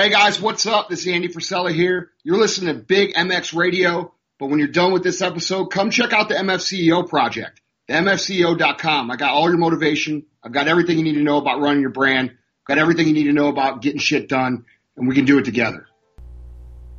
[0.00, 0.88] Hey guys, what's up?
[0.88, 2.12] This is Andy Frisella here.
[2.22, 6.12] You're listening to Big MX Radio, but when you're done with this episode, come check
[6.12, 9.10] out the MFCEO project, the MFCEO.com.
[9.10, 10.24] I got all your motivation.
[10.40, 12.36] I've got everything you need to know about running your brand.
[12.64, 14.66] Got everything you need to know about getting shit done,
[14.96, 15.88] and we can do it together.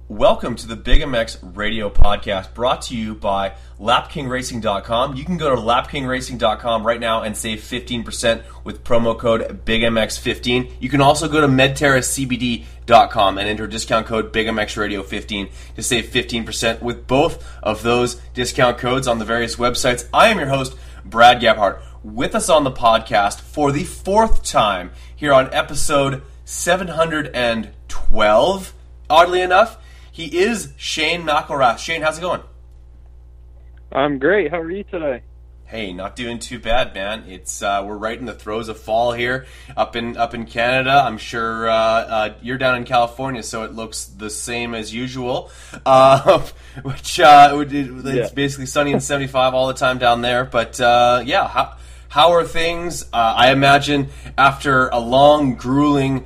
[0.10, 5.16] Welcome to the Big MX Radio Podcast brought to you by LapKingRacing.com.
[5.16, 10.72] You can go to LapKingRacing.com right now and save 15% with promo code BigMX15.
[10.80, 17.06] You can also go to MedterraCBD.com and enter discount code BigMXRadio15 to save 15% with
[17.06, 20.08] both of those discount codes on the various websites.
[20.12, 21.84] I am your host, Brad Gebhart.
[22.04, 28.74] With us on the podcast for the fourth time here on episode 712.
[29.12, 29.79] Oddly enough,
[30.20, 31.78] he is Shane McElrath.
[31.78, 32.42] Shane, how's it going?
[33.90, 34.52] I'm great.
[34.52, 35.24] How are you today?
[35.64, 37.24] Hey, not doing too bad, man.
[37.30, 39.46] It's uh, we're right in the throes of fall here,
[39.78, 41.04] up in up in Canada.
[41.06, 45.52] I'm sure uh, uh, you're down in California, so it looks the same as usual.
[45.86, 46.46] Uh,
[46.82, 48.28] which uh, it's yeah.
[48.36, 50.44] basically sunny and 75 all the time down there.
[50.44, 51.78] But uh, yeah, how,
[52.10, 53.06] how are things?
[53.14, 56.26] I imagine after a long, grueling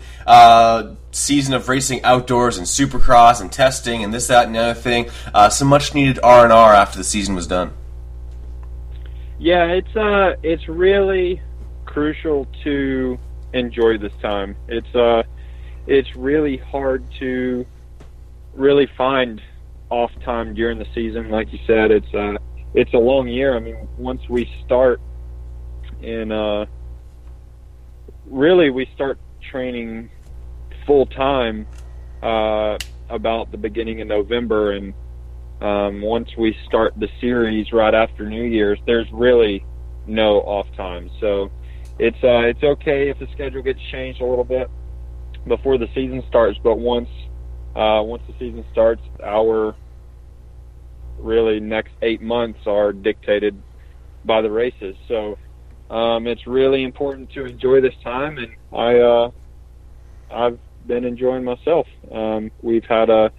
[1.15, 5.09] season of racing outdoors and supercross and testing and this, that, and the other thing.
[5.33, 7.73] Uh, some much needed R and R after the season was done.
[9.39, 11.41] Yeah, it's uh, it's really
[11.85, 13.19] crucial to
[13.53, 14.55] enjoy this time.
[14.67, 15.23] It's uh,
[15.87, 17.65] it's really hard to
[18.53, 19.41] really find
[19.89, 21.29] off time during the season.
[21.29, 22.35] Like you said, it's uh,
[22.73, 23.55] it's a long year.
[23.55, 25.01] I mean, once we start
[26.01, 26.65] in uh,
[28.25, 30.09] really we start training
[30.85, 31.67] full time
[32.21, 32.77] uh,
[33.09, 34.93] about the beginning of November, and
[35.61, 39.65] um, once we start the series right after New Year's, there's really
[40.05, 41.09] no off time.
[41.19, 41.51] So
[41.99, 44.69] it's uh, it's okay if the schedule gets changed a little bit
[45.47, 47.09] before the season starts, but once
[47.75, 49.75] uh, once the season starts, our
[51.17, 53.61] really next eight months are dictated
[54.25, 54.95] by the races.
[55.07, 55.37] So
[55.89, 59.31] um, it's really important to enjoy this time, and I uh,
[60.31, 61.87] I've been enjoying myself.
[62.11, 63.31] Um, we've had a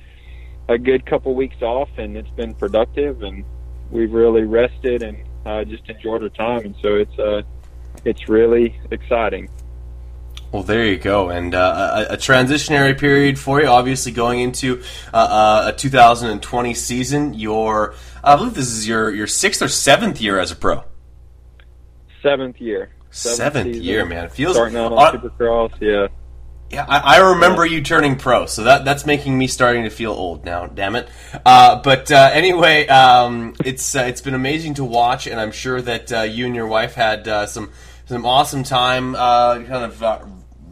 [0.69, 3.45] a good couple weeks off, and it's been productive, and
[3.91, 7.43] we've really rested and uh, just enjoyed our time, and so it's uh,
[8.05, 9.49] it's really exciting.
[10.53, 13.67] Well, there you go, and uh, a, a, transitionary period for you.
[13.67, 14.83] Obviously, going into
[15.13, 20.21] uh, uh a 2020 season, your I believe this is your your sixth or seventh
[20.21, 20.85] year as a pro.
[22.23, 22.91] Seventh year.
[23.11, 24.27] Seventh, seventh year, man.
[24.27, 25.73] It feels starting out on Supercross.
[25.81, 26.07] Yeah.
[26.75, 30.13] Yeah, I, I remember you turning pro, so that that's making me starting to feel
[30.13, 30.67] old now.
[30.67, 31.09] Damn it!
[31.47, 35.81] Uh, but uh, anyway, um, it's uh, it's been amazing to watch, and I'm sure
[35.81, 37.71] that uh, you and your wife had uh, some
[38.07, 40.03] some awesome time, uh, kind of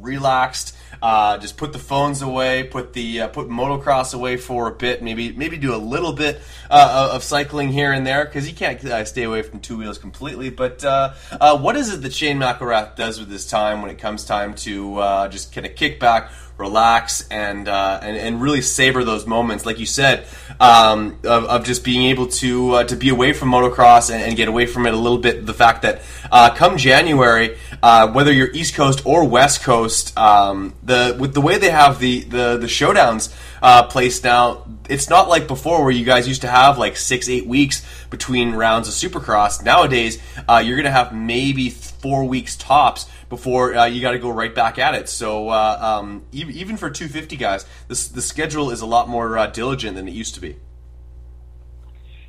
[0.01, 4.73] relaxed uh, just put the phones away, put the uh, put motocross away for a
[4.73, 6.41] bit, maybe maybe do a little bit
[6.71, 9.99] uh, of cycling here and there because you can't uh, stay away from two wheels
[9.99, 10.49] completely.
[10.49, 13.99] But uh, uh, what is it that Shane McElrath does with his time when it
[13.99, 16.31] comes time to just kind of kick back?
[16.63, 20.27] Relax and, uh, and and really savor those moments, like you said,
[20.61, 24.37] um, of, of, just being able to uh, to be away from motocross and, and,
[24.37, 25.45] get away from it a little bit.
[25.45, 30.75] The fact that uh, come January, uh, whether you're East Coast or West Coast, um,
[30.83, 35.29] the with the way they have the the, the showdowns uh, placed now, it's not
[35.29, 38.95] like before where you guys used to have like six eight weeks between rounds of
[38.95, 39.65] Supercross.
[39.65, 44.19] Nowadays, uh, you're going to have maybe four weeks tops before uh, you got to
[44.19, 45.09] go right back at it.
[45.09, 49.47] So uh, um, even for 250 guys, this, the schedule is a lot more uh,
[49.47, 50.57] diligent than it used to be.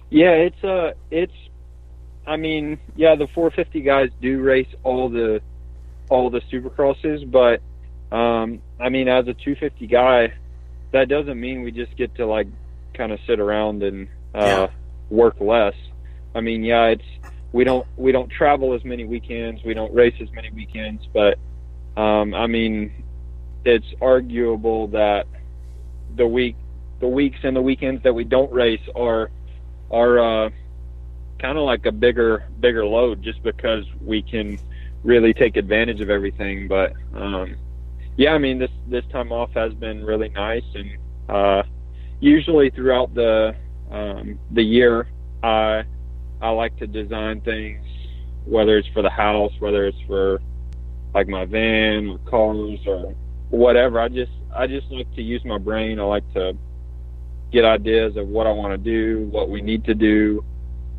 [0.10, 1.34] Yeah, it's uh, it's.
[2.26, 5.42] I mean, yeah, the 450 guys do race all the
[6.08, 7.60] all the supercrosses, but
[8.16, 10.34] um, I mean, as a 250 guy,
[10.92, 12.48] that doesn't mean we just get to like
[12.94, 14.68] kind of sit around and uh, yeah.
[15.10, 15.76] work less.
[16.34, 17.04] I mean, yeah, it's
[17.54, 21.38] we don't we don't travel as many weekends, we don't race as many weekends, but
[21.96, 22.92] um, I mean,
[23.64, 25.28] it's arguable that
[26.16, 26.58] the week
[27.00, 29.30] the weeks and the weekends that we don't race are
[29.92, 30.50] are uh,
[31.40, 34.60] kind of like a bigger bigger load just because we can
[35.04, 36.68] really take advantage of everything.
[36.68, 37.56] But um,
[38.18, 40.98] yeah, I mean this this time off has been really nice, and
[41.30, 41.64] uh,
[42.20, 43.56] usually throughout the
[43.92, 45.08] um, the year,
[45.44, 45.84] I
[46.44, 47.86] I like to design things,
[48.46, 50.42] whether it's for the house, whether it's for
[51.14, 53.16] like my van or cars or
[53.50, 53.98] whatever.
[54.02, 56.02] I just I just like to use my brain.
[56.02, 56.58] I like to
[57.54, 60.44] get ideas of what I want to do, what we need to do.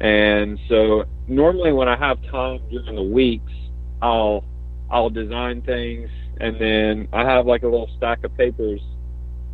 [0.01, 3.53] And so normally when I have time during the weeks,
[4.01, 4.45] I'll
[4.91, 6.09] I'll design things
[6.41, 8.81] and then I have like a little stack of papers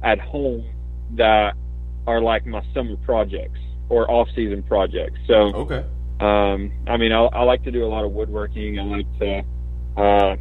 [0.04, 0.64] at home
[1.16, 1.56] that
[2.06, 3.58] are like my summer projects
[3.90, 5.18] or off season projects.
[5.26, 5.84] So Okay.
[6.20, 8.78] um, I mean, I, I like to do a lot of woodworking.
[8.78, 9.42] I like to
[10.00, 10.36] uh,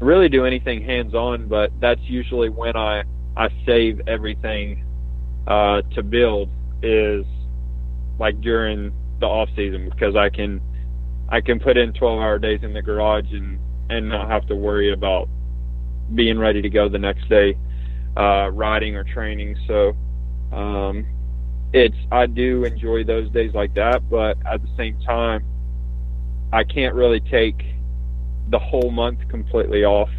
[0.00, 3.02] really do anything hands on, but that's usually when I
[3.36, 4.84] I save everything
[5.46, 6.50] uh, to build
[6.82, 7.24] is
[8.18, 10.60] like during the off season because I can
[11.28, 13.58] I can put in 12 hour days in the garage and
[13.88, 15.28] and not have to worry about
[16.14, 17.56] being ready to go the next day
[18.16, 19.56] uh, riding or training.
[19.66, 19.96] So
[20.54, 21.06] um,
[21.72, 25.44] it's I do enjoy those days like that, but at the same time,
[26.52, 27.64] I can't really take
[28.50, 30.10] the whole month completely off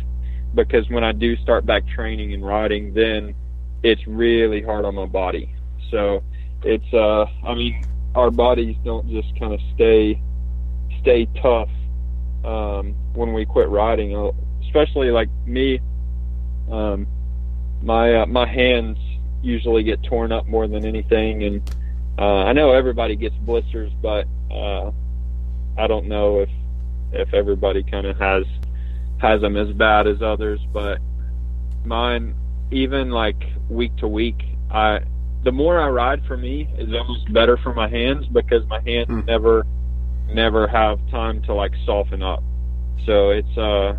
[0.56, 3.36] because when I do start back training and riding, then
[3.84, 5.54] it's really hard on my body.
[5.92, 6.24] So
[6.64, 7.84] it's uh, I mean,
[8.16, 10.20] our bodies don't just kind of stay
[11.02, 11.70] stay tough
[12.44, 14.16] um, when we quit riding,
[14.66, 15.80] especially like me.
[16.72, 17.06] Um,
[17.84, 18.98] my uh, my hands
[19.44, 21.72] usually get torn up more than anything, and
[22.18, 24.92] uh, I know everybody gets blisters, but uh,
[25.78, 26.50] I don't know if
[27.12, 28.46] if everybody kind of has
[29.20, 30.60] has them as bad as others.
[30.72, 31.00] But
[31.86, 32.36] mine,
[32.72, 34.42] even like week to week,
[34.72, 35.00] I
[35.44, 39.08] the more I ride for me is almost better for my hands because my hands
[39.08, 39.22] Hmm.
[39.26, 39.66] never
[40.30, 42.44] never have time to like soften up.
[43.06, 43.96] So it's uh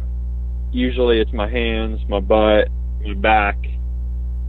[0.72, 2.68] usually it's my hands, my butt,
[3.04, 3.58] my back.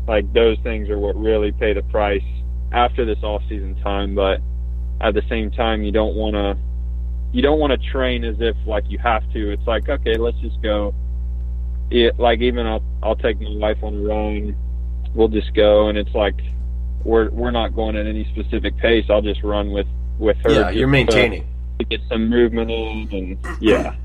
[0.07, 2.23] Like those things are what really pay the price
[2.71, 4.39] after this off season time, but
[5.01, 6.57] at the same time you don't want to
[7.31, 9.51] you don't want to train as if like you have to.
[9.51, 10.93] It's like, okay, let's just go.
[11.91, 14.55] It like even I'll I'll take my wife on a run.
[15.13, 16.39] We'll just go and it's like
[17.03, 19.05] we're we're not going at any specific pace.
[19.09, 19.87] I'll just run with
[20.17, 20.51] with her.
[20.51, 21.47] Yeah, you're to- maintaining.
[21.79, 23.95] to get some movement in and yeah.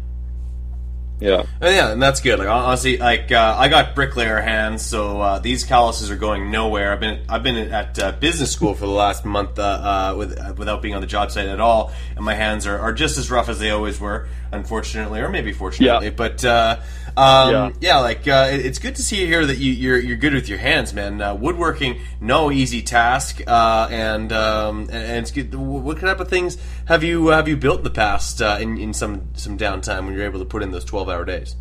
[1.20, 1.44] Yeah.
[1.60, 2.38] And yeah, and that's good.
[2.38, 6.92] Like honestly, like uh, I got bricklayer hands, so uh, these calluses are going nowhere.
[6.92, 10.38] I've been I've been at uh, business school for the last month uh, uh, with
[10.38, 13.18] uh, without being on the job site at all, and my hands are, are just
[13.18, 16.06] as rough as they always were, unfortunately, or maybe fortunately.
[16.06, 16.14] Yeah.
[16.16, 16.80] But uh,
[17.16, 17.70] um, yeah.
[17.80, 17.98] Yeah.
[18.00, 20.58] like uh, it- it's good to see here that you, you're you're good with your
[20.58, 21.20] hands, man.
[21.20, 25.54] Uh, woodworking, no easy task, uh, and um, and, and it's good.
[25.54, 28.92] What type of things have you have you built in the past uh, in in
[28.94, 31.56] some some downtime when you're able to put in those twelve hour days?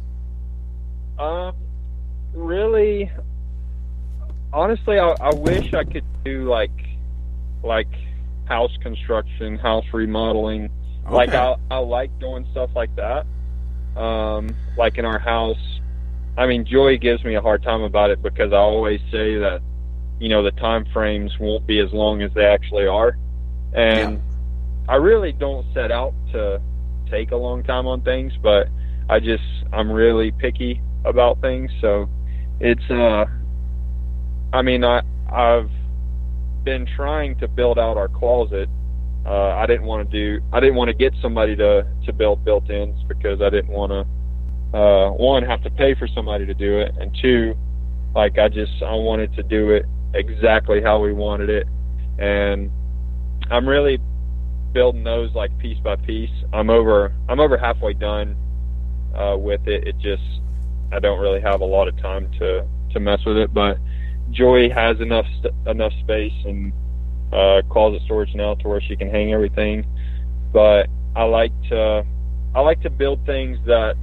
[1.17, 1.53] Um,
[2.33, 3.11] really,
[4.53, 6.71] honestly, I, I wish I could do like,
[7.63, 7.87] like
[8.45, 10.69] house construction, house remodeling.
[11.09, 13.25] Like I, I like doing stuff like that.
[13.95, 15.79] Um, like in our house.
[16.37, 19.61] I mean, Joy gives me a hard time about it because I always say that,
[20.19, 23.17] you know, the time frames won't be as long as they actually are,
[23.73, 24.21] and
[24.87, 26.61] I really don't set out to
[27.11, 28.69] take a long time on things, but
[29.09, 29.43] I just
[29.73, 32.09] I'm really picky about things, so
[32.59, 33.25] it's uh
[34.53, 35.01] I mean I
[35.31, 35.71] I've
[36.63, 38.69] been trying to build out our closet.
[39.25, 42.43] Uh I didn't want to do I didn't want to get somebody to to build
[42.45, 46.79] built-ins because I didn't want to uh one have to pay for somebody to do
[46.79, 47.55] it and two
[48.15, 51.67] like I just I wanted to do it exactly how we wanted it
[52.17, 52.71] and
[53.51, 53.99] I'm really
[54.73, 56.29] building those like piece by piece.
[56.53, 58.35] I'm over I'm over halfway done
[59.15, 59.87] uh, with it.
[59.87, 60.23] It just
[60.91, 63.77] I don't really have a lot of time to to mess with it, but
[64.31, 66.71] Joy has enough st- enough space and
[67.31, 69.85] uh, closet storage now to where she can hang everything.
[70.51, 72.05] But I like to
[72.55, 73.95] I like to build things that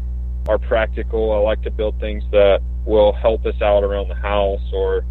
[0.48, 1.32] are practical.
[1.32, 5.04] I like to build things that will help us out around the house, or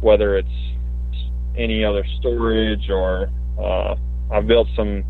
[0.00, 0.48] whether it's
[1.56, 3.94] any other storage or uh,
[4.30, 5.04] I've built some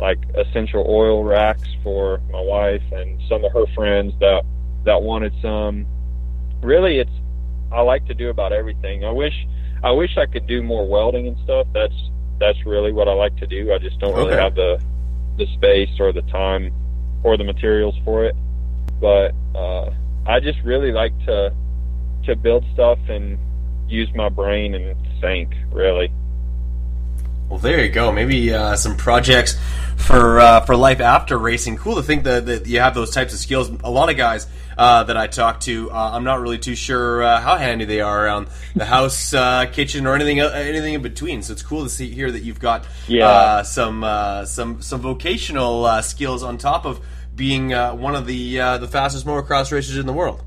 [0.00, 4.44] like essential oil racks for my wife and some of her friends that
[4.84, 5.86] that wanted some.
[6.62, 7.10] Really, it's
[7.70, 9.04] I like to do about everything.
[9.04, 9.34] I wish
[9.82, 11.66] I wish I could do more welding and stuff.
[11.72, 11.94] That's
[12.40, 13.72] that's really what I like to do.
[13.72, 14.42] I just don't really Okay.
[14.42, 14.80] have the
[15.36, 16.72] the space or the time
[17.22, 18.34] or the materials for it.
[19.00, 19.90] But uh,
[20.26, 21.52] I just really like to
[22.24, 23.38] to build stuff and
[23.88, 25.54] use my brain and think.
[25.72, 26.12] Really.
[27.48, 28.12] Well, there you go.
[28.12, 29.58] Maybe uh, some projects
[29.96, 31.76] for uh, for life after racing.
[31.78, 33.70] Cool to think that, that you have those types of skills.
[33.84, 37.22] A lot of guys uh, that I talk to, uh, I'm not really too sure
[37.22, 41.02] uh, how handy they are around the house, uh, kitchen, or anything uh, anything in
[41.02, 41.42] between.
[41.42, 43.26] So it's cool to see here that you've got Yeah.
[43.26, 47.00] uh, some uh, some some vocational uh, skills on top of
[47.34, 50.44] being uh, one of the uh, the fastest motocross racers in the world.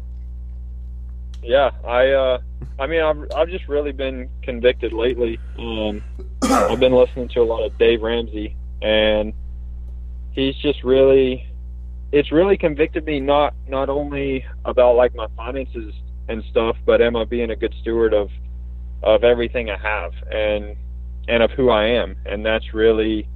[1.43, 2.37] Yeah, I uh
[2.77, 5.39] I mean I've I've just really been convicted lately.
[5.57, 6.03] Um
[6.43, 9.33] I've been listening to a lot of Dave Ramsey and
[10.31, 11.47] he's just really
[12.11, 15.93] it's really convicted me not not only about like my finances
[16.27, 18.29] and stuff, but am I being a good steward of
[19.03, 20.75] of everything I have and
[21.27, 22.15] and of who I am?
[22.25, 23.27] And that's really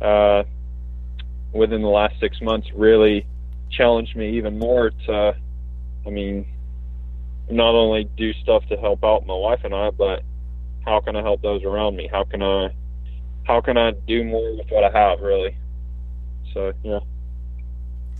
[0.00, 0.44] uh,
[1.52, 3.26] within the last six months really
[3.70, 5.36] challenged me even more to,
[6.06, 6.46] I mean,
[7.50, 10.22] not only do stuff to help out my wife and I, but
[10.84, 12.08] how can I help those around me?
[12.10, 12.70] How can I
[13.44, 15.56] how can I do more with what I have really?
[16.52, 17.00] So yeah.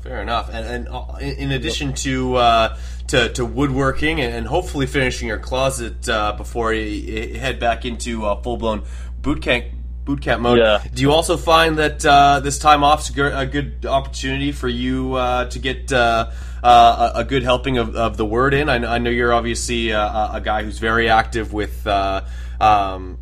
[0.02, 0.50] Fair enough.
[0.52, 2.76] And, and uh, in addition to uh,
[3.08, 8.40] to, to, woodworking and hopefully finishing your closet uh, before you, head back into uh,
[8.42, 8.82] full blown
[9.20, 9.66] boot camp
[10.04, 10.82] boot camp mode, yeah.
[10.92, 15.14] do you also find that uh, this time off is a good opportunity for you
[15.14, 16.32] uh, to get a,
[16.62, 18.68] a, good helping of, of, the word in?
[18.68, 21.86] I, I know you're obviously a, a, guy who's very active with.
[21.86, 23.18] Um,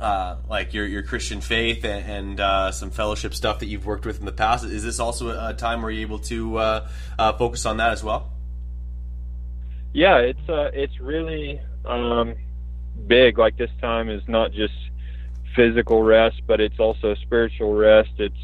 [0.00, 4.04] uh, like your your Christian faith and, and uh, some fellowship stuff that you've worked
[4.04, 4.64] with in the past.
[4.64, 8.04] Is this also a time where you're able to uh, uh focus on that as
[8.04, 8.30] well?
[9.92, 12.34] Yeah, it's uh, it's really um,
[13.06, 13.38] big.
[13.38, 14.74] Like this time is not just
[15.54, 18.10] physical rest, but it's also spiritual rest.
[18.18, 18.34] It's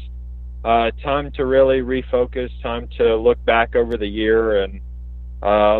[0.63, 2.49] uh, time to really refocus.
[2.61, 4.81] Time to look back over the year and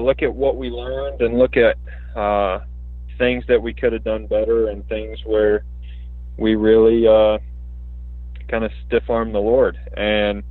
[0.03, 1.77] look at what we learned and look at
[3.17, 5.63] things that we could have done better and things where
[6.37, 7.37] we really uh,
[8.49, 9.77] kind of stiff arm the Lord.
[9.95, 10.43] And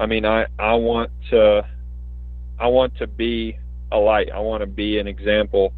[0.00, 1.66] I mean, I I want to
[2.58, 3.58] I want to be
[3.92, 4.30] a light.
[4.32, 5.72] I want to be an example,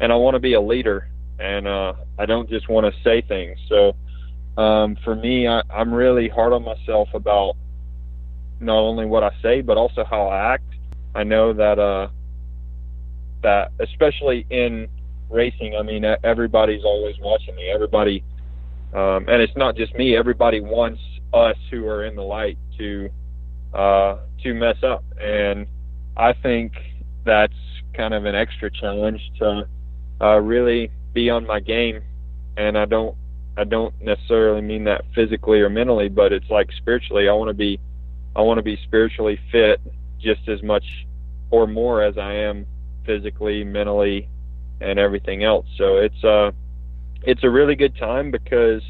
[0.00, 1.08] and I want to be a leader.
[1.38, 3.58] And uh, I don't just want to say things.
[3.68, 3.96] So
[4.60, 7.54] um, for me, I, I'm really hard on myself about
[8.60, 10.64] not only what I say, but also how I act.
[11.14, 12.08] I know that uh,
[13.42, 14.88] that especially in
[15.30, 17.70] racing, I mean, everybody's always watching me.
[17.70, 18.22] Everybody,
[18.94, 20.16] um, and it's not just me.
[20.16, 21.00] Everybody wants
[21.32, 23.10] us who are in the light to
[23.74, 25.66] uh, to mess up, and
[26.16, 26.72] I think
[27.24, 27.54] that's
[27.94, 29.66] kind of an extra challenge to
[30.20, 32.02] uh, really be on my game.
[32.56, 33.16] And I don't
[33.56, 37.28] I don't necessarily mean that physically or mentally, but it's like spiritually.
[37.28, 37.78] I want to be
[38.34, 39.80] I want to be spiritually fit
[40.20, 40.84] just as much
[41.50, 42.66] or more as I am
[43.04, 44.28] physically, mentally,
[44.80, 45.66] and everything else.
[45.76, 46.52] So it's uh
[47.22, 48.82] it's a really good time because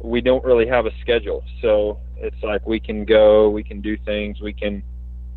[0.00, 1.42] we don't really have a schedule.
[1.62, 4.82] So it's like we can go, we can do things, we can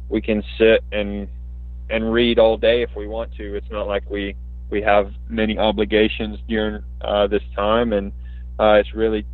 [0.10, 1.28] we can sit and
[1.90, 3.56] and read all day if we want to.
[3.56, 4.36] It's not like we
[4.70, 8.12] we have many obligations during uh, this time, and
[8.60, 9.26] uh, it's really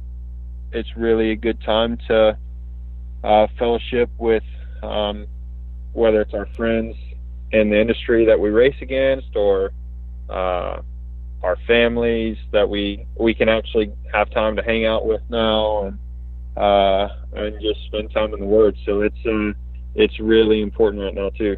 [0.72, 2.38] it's really a good time to
[3.24, 4.44] uh, fellowship with
[4.84, 5.26] um,
[5.94, 6.96] whether it's our friends
[7.52, 9.72] in the industry that we race against or
[10.30, 10.82] uh,
[11.44, 16.00] our families that we we can actually have time to hang out with now and
[16.58, 18.76] uh, and just spend time in the Word.
[18.86, 19.52] So it's uh,
[19.96, 21.58] it's really important right now too.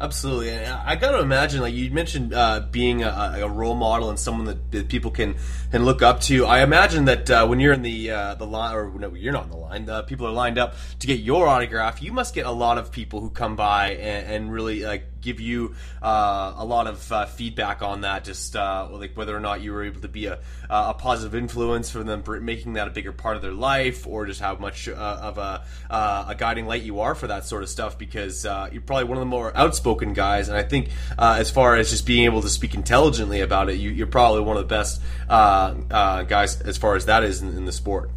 [0.00, 4.18] Absolutely, I got to imagine, like you mentioned, uh, being a, a, role model and
[4.18, 5.34] someone that, that, people can
[5.72, 6.46] can look up to.
[6.46, 9.44] I imagine that uh, when you're in the uh, the line, or no, you're not
[9.46, 10.04] in the line.
[10.04, 12.00] people are lined up to get your autograph.
[12.00, 15.40] You must get a lot of people who come by and, and really like give
[15.40, 18.24] you uh, a lot of uh, feedback on that.
[18.24, 20.38] Just uh, like whether or not you were able to be a,
[20.70, 24.40] a positive influence for them, making that a bigger part of their life, or just
[24.40, 27.98] how much of a a guiding light you are for that sort of stuff.
[27.98, 31.76] Because you're probably one of the more outspoken guys, and I think uh, as far
[31.76, 34.74] as just being able to speak intelligently about it, you, are probably one of the
[34.74, 38.10] best uh, uh, guys as far as that is in, in, the sport.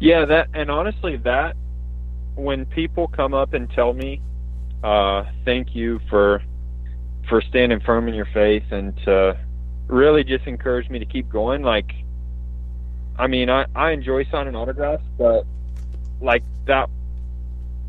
[0.00, 1.56] Yeah, that and honestly, that
[2.34, 4.20] when people come up and tell me,
[4.82, 6.42] uh, "Thank you for
[7.28, 9.38] for standing firm in your faith," and to
[9.86, 11.90] really just encourage me to keep going, like.
[13.18, 15.44] I mean, I, I enjoy signing autographs, but
[16.22, 16.88] like that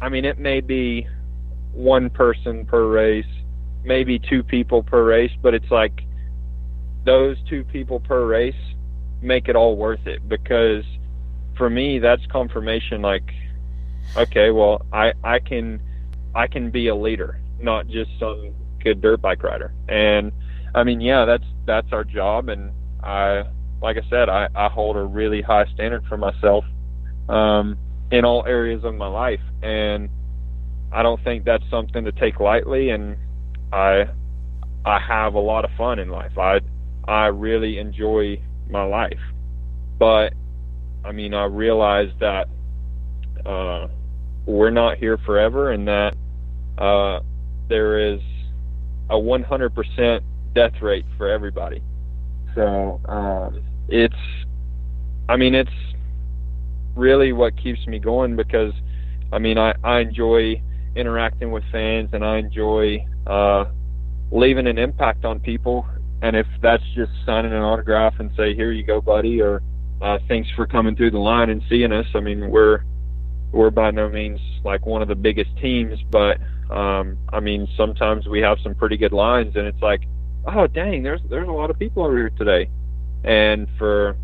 [0.03, 1.07] I mean, it may be
[1.71, 3.25] one person per race,
[3.85, 6.03] maybe two people per race, but it's like
[7.05, 8.53] those two people per race
[9.21, 10.83] make it all worth it because
[11.55, 13.31] for me that's confirmation like
[14.17, 15.81] okay, well I I can
[16.35, 19.73] I can be a leader, not just some good dirt bike rider.
[19.87, 20.31] And
[20.75, 22.71] I mean, yeah, that's that's our job and
[23.03, 23.43] I
[23.81, 26.63] like I said, I, I hold a really high standard for myself
[27.27, 27.77] um,
[28.11, 29.41] in all areas of my life.
[29.61, 30.09] And
[30.93, 33.17] I don't think that's something to take lightly, and
[33.71, 34.05] I
[34.85, 36.37] I have a lot of fun in life.
[36.37, 36.61] I
[37.07, 39.19] I really enjoy my life,
[39.97, 40.33] but
[41.03, 42.47] I mean I realize that
[43.45, 43.87] uh,
[44.45, 46.15] we're not here forever, and that
[46.77, 47.19] uh,
[47.69, 48.19] there is
[49.09, 50.21] a 100%
[50.53, 51.81] death rate for everybody.
[52.55, 54.15] So um, it's
[55.27, 55.71] I mean it's
[56.95, 58.73] really what keeps me going because
[59.31, 60.61] I mean I I enjoy
[60.95, 63.65] interacting with fans, and I enjoy uh,
[64.31, 65.85] leaving an impact on people.
[66.21, 69.61] And if that's just signing an autograph and say, "Here you go, buddy," or
[70.01, 72.83] uh, "Thanks for coming through the line and seeing us," I mean, we're
[73.51, 76.37] we're by no means like one of the biggest teams, but
[76.69, 80.01] um, I mean, sometimes we have some pretty good lines, and it's like,
[80.45, 82.69] oh dang, there's there's a lot of people over here today,
[83.23, 84.15] and for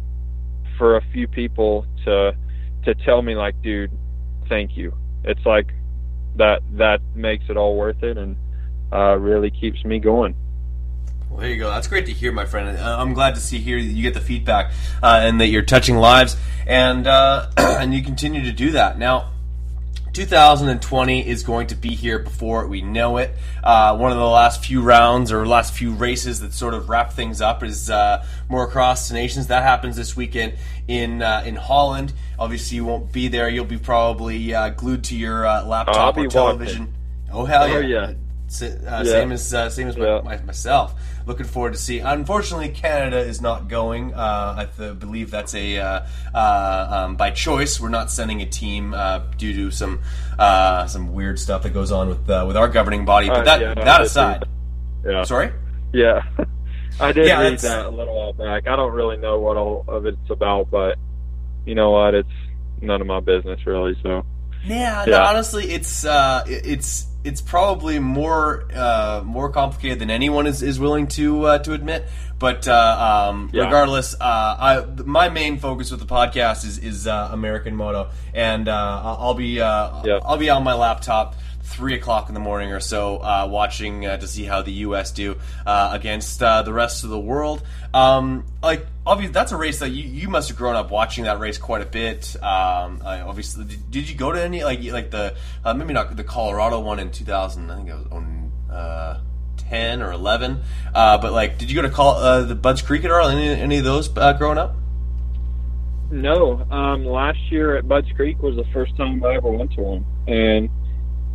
[0.77, 2.35] for a few people to
[2.85, 3.91] to tell me like, dude,
[4.47, 4.93] thank you.
[5.23, 5.73] It's like
[6.37, 8.37] that that makes it all worth it, and
[8.91, 10.35] uh, really keeps me going.
[11.29, 11.69] Well, there you go.
[11.69, 12.75] That's great to hear, my friend.
[12.75, 14.71] Uh, I'm glad to see here you get the feedback
[15.03, 18.97] uh, and that you're touching lives, and uh, and you continue to do that.
[18.97, 19.31] Now,
[20.19, 23.33] 2020 is going to be here before we know it.
[23.63, 27.13] Uh, one of the last few rounds or last few races that sort of wrap
[27.13, 29.47] things up is uh, Motocross Nations.
[29.47, 30.55] That happens this weekend
[30.89, 32.11] in uh, in Holland.
[32.37, 33.47] Obviously, you won't be there.
[33.47, 36.87] You'll be probably uh, glued to your uh, laptop or television.
[36.87, 36.93] Watching.
[37.31, 37.75] Oh hell yeah!
[37.75, 38.13] Oh, yeah.
[38.61, 39.03] Uh, yeah.
[39.03, 40.21] Same as same as yeah.
[40.23, 40.95] my, myself
[41.29, 41.99] looking forward to see.
[41.99, 44.13] Unfortunately, Canada is not going.
[44.13, 47.79] Uh, I th- believe that's a uh, uh, um, by choice.
[47.79, 50.01] We're not sending a team uh, due to some
[50.37, 53.29] uh, some weird stuff that goes on with with our governing body.
[53.29, 54.43] But that yeah, that aside,
[55.05, 55.23] yeah.
[55.23, 55.53] Sorry.
[55.93, 56.23] Yeah,
[56.99, 58.67] I did read that a little while back.
[58.67, 60.97] I don't really know what all of it's about, but
[61.65, 62.15] you know what?
[62.15, 62.29] It's
[62.81, 63.95] none of my business really.
[64.03, 64.25] So.
[64.65, 65.11] Yeah, yeah.
[65.11, 70.79] No, honestly, it's uh, it's it's probably more uh, more complicated than anyone is, is
[70.79, 72.07] willing to uh, to admit.
[72.37, 73.65] But uh, um, yeah.
[73.65, 78.67] regardless, uh, I, my main focus with the podcast is is uh, American Moto, and
[78.67, 80.21] uh, I'll be yep.
[80.25, 81.35] I'll be on my laptop
[81.69, 85.11] three o'clock in the morning or so, uh, watching uh, to see how the U.S.
[85.11, 87.63] do uh, against the rest of the world.
[87.93, 91.39] Um, like, obviously, that's a race that you, you must have grown up watching that
[91.39, 92.35] race quite a bit.
[92.37, 96.79] Um, obviously, did, did, you go to any like like the maybe not the Colorado
[96.79, 97.69] one in 2000?
[97.69, 98.39] I think it was on.
[99.57, 100.61] 10 or 11
[100.93, 103.83] but like did you go to call the Budds Creek at all any, any of
[103.83, 104.75] those growing up
[106.09, 109.81] no um, last year at Budds Creek was the first time I ever went to
[109.81, 110.69] one and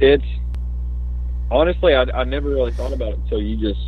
[0.05, 0.25] it's
[1.51, 3.81] honestly, I, I never really thought about it until you just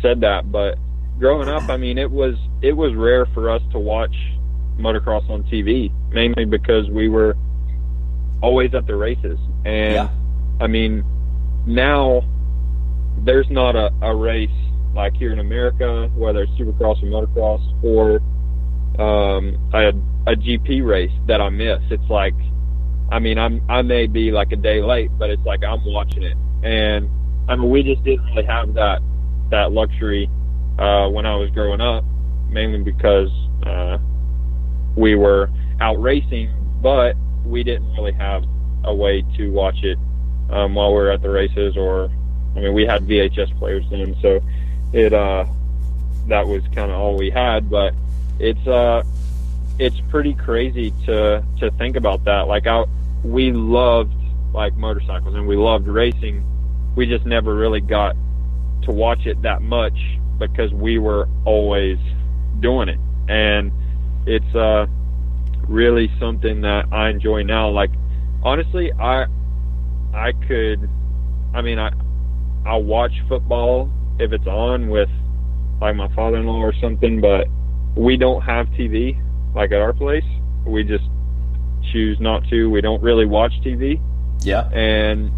[0.00, 0.50] said that.
[0.50, 0.76] But
[1.18, 4.14] growing up, I mean, it was it was rare for us to watch
[4.78, 7.36] motocross on TV, mainly because we were
[8.42, 9.38] always at the races.
[9.64, 10.08] And yeah.
[10.60, 11.04] I mean,
[11.66, 12.22] now
[13.24, 14.50] there's not a, a race
[14.94, 18.16] like here in America, whether it's Supercross or motocross or
[19.00, 19.88] um, a,
[20.30, 21.80] a GP race that I miss.
[21.90, 22.34] It's like
[23.12, 26.22] I mean, I'm I may be like a day late, but it's like I'm watching
[26.22, 27.10] it, and
[27.46, 29.02] I mean, we just didn't really have that
[29.50, 30.30] that luxury
[30.78, 32.04] uh, when I was growing up,
[32.48, 33.28] mainly because
[33.66, 33.98] uh,
[34.96, 35.50] we were
[35.82, 38.44] out racing, but we didn't really have
[38.84, 39.98] a way to watch it
[40.48, 42.10] um, while we were at the races, or
[42.56, 44.40] I mean, we had VHS players then, so
[44.94, 45.44] it uh,
[46.28, 47.92] that was kind of all we had, but
[48.38, 49.02] it's uh,
[49.78, 52.42] it's pretty crazy to to think about that.
[52.48, 52.84] Like I
[53.24, 54.14] we loved
[54.52, 56.44] like motorcycles and we loved racing.
[56.96, 58.14] We just never really got
[58.82, 59.98] to watch it that much
[60.38, 61.98] because we were always
[62.60, 62.98] doing it.
[63.28, 63.72] And
[64.26, 64.86] it's uh
[65.68, 67.70] really something that I enjoy now.
[67.70, 67.90] Like
[68.42, 69.26] honestly, I
[70.12, 70.88] I could
[71.54, 71.90] I mean I
[72.66, 75.08] I'll watch football if it's on with
[75.80, 77.48] like my father in law or something, but
[77.96, 79.20] we don't have TV
[79.54, 80.24] like at our place.
[80.66, 81.04] We just
[81.92, 82.70] choose not to.
[82.70, 84.00] We don't really watch TV.
[84.42, 84.68] Yeah.
[84.72, 85.30] And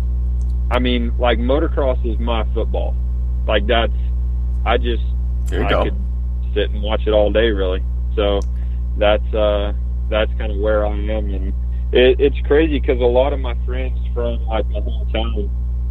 [0.71, 2.95] I mean, like motocross is my football.
[3.47, 3.93] Like that's
[4.65, 5.03] I just
[5.47, 5.85] there you I go.
[5.85, 5.97] could
[6.55, 7.83] sit and watch it all day really.
[8.15, 8.41] So
[8.97, 9.73] that's uh
[10.09, 11.53] that's kind of where I am and
[11.93, 15.51] it, it's crazy because a lot of my friends from like my hometown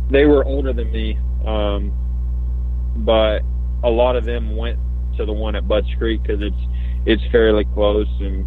[0.10, 1.92] they were older than me um
[2.98, 3.42] but
[3.84, 4.80] a lot of them went
[5.18, 6.56] to the one at Budds Creek because it's
[7.06, 8.46] it's fairly close and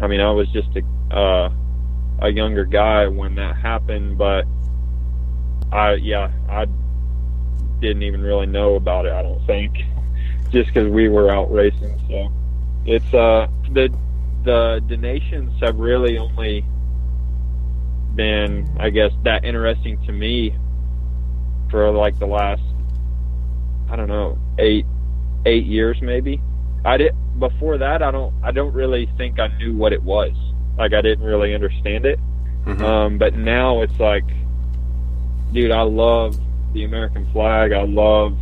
[0.00, 1.52] I mean I was just a uh,
[2.20, 4.46] a younger guy when that happened, but
[5.72, 6.66] I yeah I
[7.80, 9.12] didn't even really know about it.
[9.12, 9.74] I don't think
[10.50, 12.00] just because we were out racing.
[12.08, 12.32] So
[12.86, 13.92] it's uh the
[14.44, 16.64] the donations have really only
[18.14, 20.54] been I guess that interesting to me
[21.70, 22.62] for like the last
[23.90, 24.86] I don't know eight
[25.44, 26.40] eight years maybe.
[26.84, 28.02] I did before that.
[28.02, 30.32] I don't I don't really think I knew what it was.
[30.78, 32.18] Like I didn't really understand it.
[32.64, 32.84] Mm-hmm.
[32.84, 34.24] Um, but now it's like,
[35.52, 36.36] dude, I love
[36.72, 37.72] the American flag.
[37.72, 38.36] I love,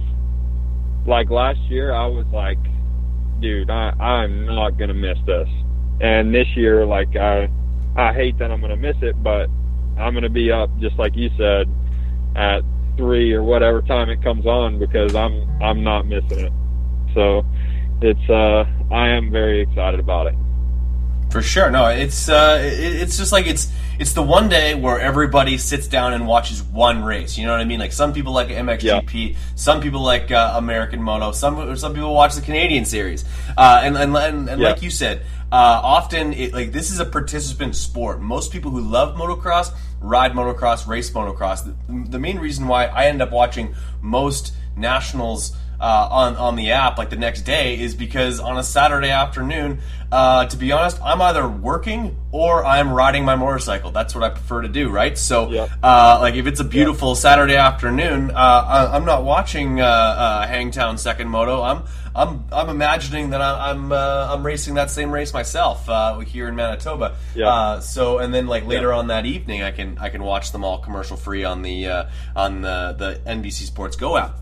[1.07, 2.59] like last year, I was like,
[3.41, 5.49] dude, I, I'm not gonna miss this.
[6.01, 7.51] And this year, like I,
[7.97, 9.49] I hate that I'm gonna miss it, but
[9.99, 11.69] I'm gonna be up just like you said
[12.37, 12.61] at
[12.97, 16.53] three or whatever time it comes on because I'm I'm not missing it.
[17.15, 17.45] So
[18.03, 20.35] it's uh, I am very excited about it.
[21.31, 24.99] For sure, no, it's uh, it, it's just like it's it's the one day where
[24.99, 27.39] everybody sits down and watches one race.
[27.39, 27.79] You know what I mean?
[27.79, 29.39] Like some people like MXGP, yeah.
[29.55, 33.25] some people like uh, American Moto, some some people watch the Canadian series,
[33.57, 34.69] uh, and and, and, and yeah.
[34.71, 38.21] like you said, uh, often it, like this is a participant sport.
[38.21, 41.65] Most people who love motocross ride motocross, race motocross.
[41.65, 46.73] The, the main reason why I end up watching most nationals uh, on on the
[46.73, 49.81] app like the next day is because on a Saturday afternoon,
[50.13, 53.91] uh, to be honest, I'm either working or I'm riding my motorcycle.
[53.91, 55.17] That's what I prefer to do, right?
[55.17, 55.69] So, yeah.
[55.83, 57.15] uh, like if it's a beautiful yeah.
[57.15, 61.63] Saturday afternoon, uh, I'm not watching uh, uh, Hangtown Second Moto.
[61.63, 65.87] I'm I'm I'm imagining that I'm I'm racing that same race myself
[66.27, 67.17] here in Manitoba.
[67.35, 67.81] Yeah.
[67.81, 68.99] so and then like later yeah.
[68.99, 72.63] on that evening, I can I can watch them all commercial free on the on
[72.63, 74.37] the the NBC Sports Go app.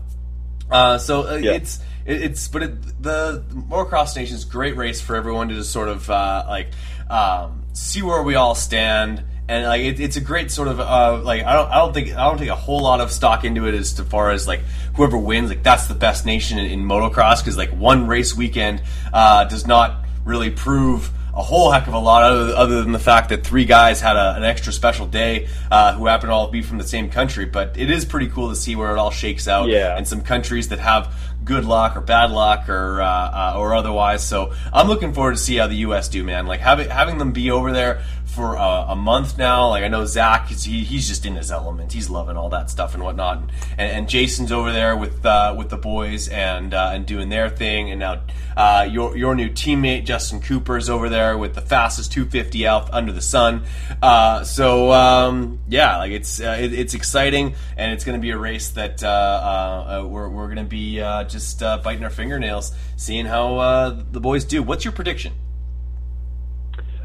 [0.69, 1.51] Uh, so uh, yeah.
[1.53, 5.71] it's it, it's but it, the Motocross Nation is great race for everyone to just
[5.71, 6.67] sort of uh, like
[7.09, 9.23] um, see where we all stand.
[9.47, 12.11] And like it, it's a great sort of uh, like I don't I don't think
[12.11, 14.61] I don't take a whole lot of stock into it as far as like
[14.95, 18.83] whoever wins like that's the best nation in, in motocross because like one race weekend
[19.11, 22.99] uh, does not really prove a whole heck of a lot other, other than the
[22.99, 26.49] fact that three guys had a, an extra special day uh, who happen to all
[26.49, 27.45] be from the same country.
[27.45, 29.69] But it is pretty cool to see where it all shakes out.
[29.69, 29.95] Yeah.
[29.97, 31.13] And some countries that have
[31.43, 34.25] good luck or bad luck or uh, uh, or otherwise.
[34.25, 36.09] So I'm looking forward to see how the U.S.
[36.09, 36.47] do, man.
[36.47, 39.69] Like having having them be over there for a, a, month now.
[39.69, 41.91] Like I know Zach, he, he's just in his element.
[41.91, 43.39] He's loving all that stuff and whatnot.
[43.77, 47.49] And, and Jason's over there with uh, with the boys and uh, and doing their
[47.49, 47.91] thing.
[47.91, 48.21] And now
[48.55, 53.11] uh, your your new teammate Justin Cooper's over there with the fastest 250 out under
[53.11, 53.63] the sun.
[54.01, 58.31] Uh, so um, yeah, like it's uh, it, it's exciting and it's going to be
[58.31, 63.89] a race that uh, we're we're going to be just biting our fingernails, seeing how
[64.11, 64.61] the boys do.
[64.61, 65.33] What's your prediction?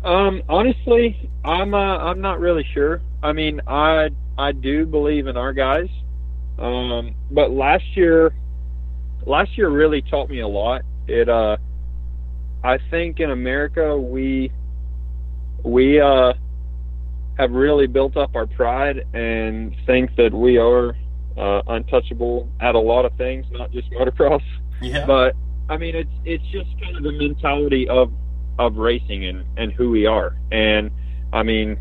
[0.04, 3.00] Um, honestly, I'm uh, I'm not really sure.
[3.22, 5.88] I mean, I I do believe in our guys,
[6.58, 8.34] um, but last year,
[9.24, 10.82] last year really taught me a lot.
[11.08, 11.56] It uh,
[12.62, 14.52] I think in America we
[15.62, 16.34] we uh
[17.38, 20.94] have really built up our pride and think that we are
[21.36, 24.42] uh, untouchable at a lot of things, not just motocross.
[24.82, 25.06] Yeah.
[25.06, 25.34] But
[25.68, 28.12] I mean, it's it's just kind of the mentality of
[28.58, 30.36] of racing and and who we are.
[30.52, 30.90] And
[31.32, 31.78] I mean,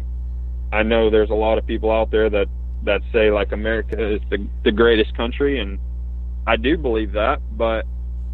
[0.71, 2.47] I know there's a lot of people out there that
[2.83, 5.79] that say like America is the the greatest country, and
[6.47, 7.41] I do believe that.
[7.55, 7.85] But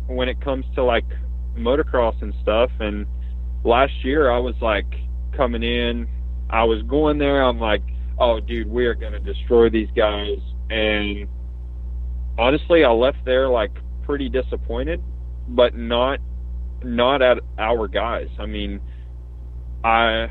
[0.08, 1.06] when it comes to like
[1.56, 3.06] motocross and stuff, and
[3.64, 4.88] last year I was like
[5.36, 6.08] coming in,
[6.50, 7.44] I was going there.
[7.44, 7.84] I'm like,
[8.18, 10.40] oh, dude, we are gonna destroy these guys.
[10.70, 11.28] And
[12.38, 13.72] honestly, I left there like
[14.04, 15.04] pretty disappointed,
[15.50, 16.20] but not
[16.84, 18.28] not at our guys.
[18.40, 18.80] I mean,
[19.84, 20.30] I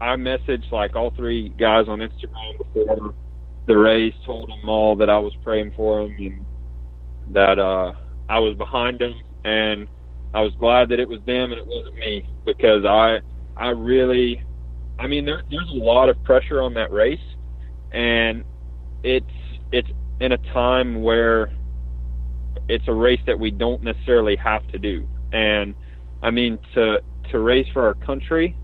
[0.00, 3.14] I messaged like all three guys on Instagram before
[3.66, 6.44] the race, told them all that I was praying for them and
[7.34, 7.92] that uh,
[8.28, 9.86] I was behind them, and
[10.34, 13.20] I was glad that it was them and it wasn't me because I
[13.56, 14.42] I really,
[14.98, 17.18] I mean, there, there's a lot of pressure on that race,
[17.92, 18.44] and
[19.02, 19.26] it's
[19.72, 19.88] it's
[20.20, 21.52] in a time where
[22.68, 25.06] it's a race that we don't necessarily have to do.
[25.32, 25.74] And
[26.22, 28.56] I mean to to race for our country,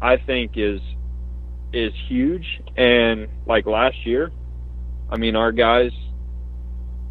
[0.00, 0.80] I think is
[1.72, 2.46] is huge.
[2.76, 4.30] And like last year,
[5.10, 5.92] I mean our guys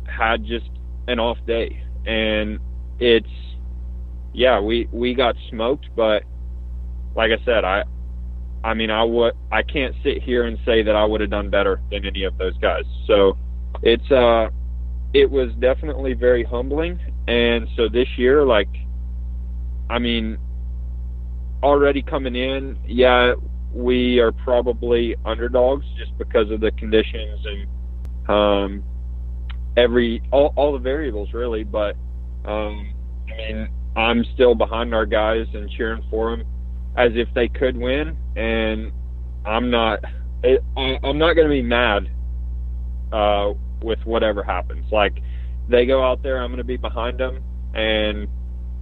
[0.08, 0.70] had just
[1.08, 2.60] an off day, and
[3.00, 3.28] it's
[4.34, 6.24] yeah we we got smoked, but
[7.16, 7.84] like I said, I
[8.64, 11.50] I mean I would I can't sit here and say that I would have done
[11.50, 12.86] better than any of those guys.
[13.08, 13.38] So
[13.82, 14.50] it's uh
[15.14, 18.68] it was definitely very humbling and so this year like
[19.90, 20.38] I mean,
[21.64, 23.34] already coming in, yeah,
[23.74, 28.84] we are probably underdogs just because of the conditions and um,
[29.78, 31.64] every all, all the variables really.
[31.64, 31.96] But
[32.46, 32.94] um,
[33.28, 36.46] I mean, I'm still behind our guys and cheering for them
[36.98, 38.92] as if they could win, and
[39.46, 40.00] I'm not.
[40.44, 42.10] It, I'm not going to be mad
[43.12, 44.92] uh, with whatever happens.
[44.92, 45.22] Like
[45.68, 47.44] they go out there, I'm going to be behind them,
[47.74, 48.28] and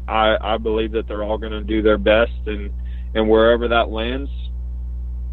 [0.07, 2.71] I, I believe that they're all going to do their best, and
[3.15, 4.29] and wherever that lands,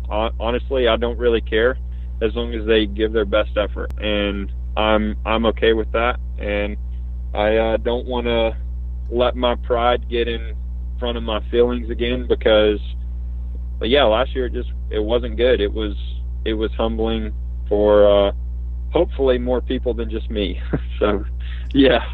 [0.08, 1.78] honestly, I don't really care
[2.20, 6.76] as long as they give their best effort, and I'm I'm okay with that, and
[7.34, 8.56] I uh, don't want to
[9.10, 10.56] let my pride get in
[10.98, 12.78] front of my feelings again because,
[13.82, 15.60] yeah, last year it just it wasn't good.
[15.60, 15.96] It was
[16.44, 17.32] it was humbling
[17.68, 18.32] for uh,
[18.92, 20.60] hopefully more people than just me.
[20.98, 21.24] so,
[21.72, 22.04] yeah.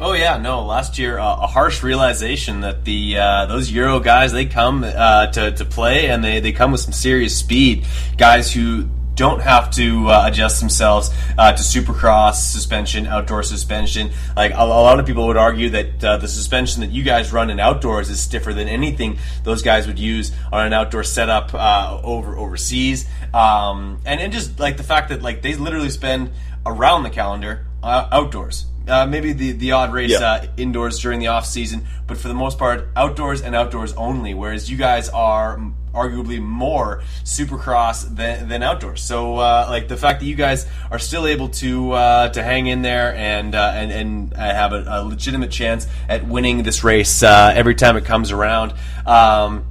[0.00, 0.64] Oh yeah, no.
[0.64, 5.28] Last year, uh, a harsh realization that the uh, those Euro guys they come uh,
[5.28, 7.86] to to play and they, they come with some serious speed.
[8.16, 14.10] Guys who don't have to uh, adjust themselves uh, to supercross suspension, outdoor suspension.
[14.34, 17.32] Like a, a lot of people would argue that uh, the suspension that you guys
[17.32, 21.54] run in outdoors is stiffer than anything those guys would use on an outdoor setup
[21.54, 23.06] uh, over overseas.
[23.32, 26.32] Um, and and just like the fact that like they literally spend
[26.66, 28.66] around the calendar uh, outdoors.
[28.88, 30.18] Uh, maybe the, the odd race Yeah.
[30.26, 34.34] uh, indoors during the off season, but for the most part, outdoors and outdoors only.
[34.34, 35.60] Whereas you guys are
[35.94, 39.02] arguably more supercross than, than outdoors.
[39.02, 42.66] So, uh, like the fact that you guys are still able to uh, to hang
[42.68, 46.82] in there and uh, and and uh, have a, a legitimate chance at winning this
[46.82, 48.72] race uh, every time it comes around.
[49.06, 49.66] Um,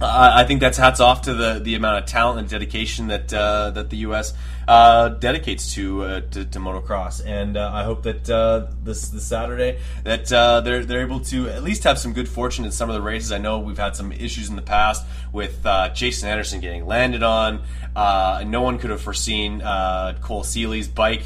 [0.00, 3.32] I I think that's hats off to the, the amount of talent and dedication that
[3.32, 4.32] uh, that the U.S.
[4.66, 9.24] Uh, dedicates to, uh, to to motocross, and uh, I hope that uh, this this
[9.24, 12.88] Saturday that uh, they're they're able to at least have some good fortune in some
[12.88, 13.32] of the races.
[13.32, 17.22] I know we've had some issues in the past with uh, Jason Anderson getting landed
[17.22, 17.62] on.
[17.94, 21.24] Uh, no one could have foreseen uh, Cole Seely's bike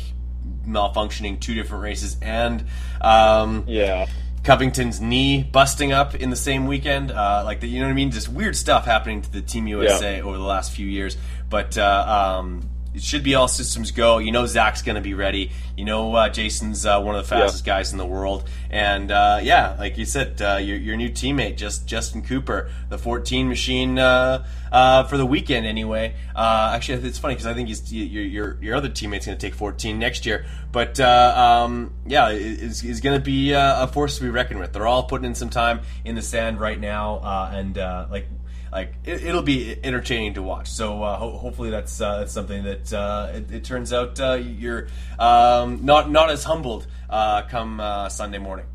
[0.66, 2.64] malfunctioning two different races, and
[3.00, 4.06] um, Yeah.
[4.44, 7.10] Covington's knee busting up in the same weekend.
[7.10, 8.10] Uh, like the, you know what I mean?
[8.10, 11.16] Just weird stuff happening to the Team USA over the last few years.
[11.48, 14.18] But uh, um, it should be all systems go.
[14.18, 15.50] You know Zach's going to be ready.
[15.76, 18.48] You know uh, Jason's uh, one of the fastest guys in the world.
[18.70, 22.98] And uh, yeah, like you said, uh, your, your new teammate, just Justin Cooper, the
[22.98, 26.14] 14 machine uh, uh, for the weekend anyway.
[26.34, 29.46] Uh, actually, it's funny because I think he's, your, your your other teammate's going to
[29.46, 30.46] take 14 next year.
[30.72, 34.30] But uh, um, yeah, it- it's, it's going to be uh, a force to be
[34.30, 34.72] reckoned with.
[34.72, 38.26] They're all putting in some time in the sand right now, uh, and uh, like
[38.74, 40.68] like it, it'll be entertaining to watch.
[40.68, 44.34] So uh, ho- hopefully that's uh, that's something that uh, it, it turns out uh,
[44.34, 48.66] you're um, not not as humbled uh, come uh, Sunday morning.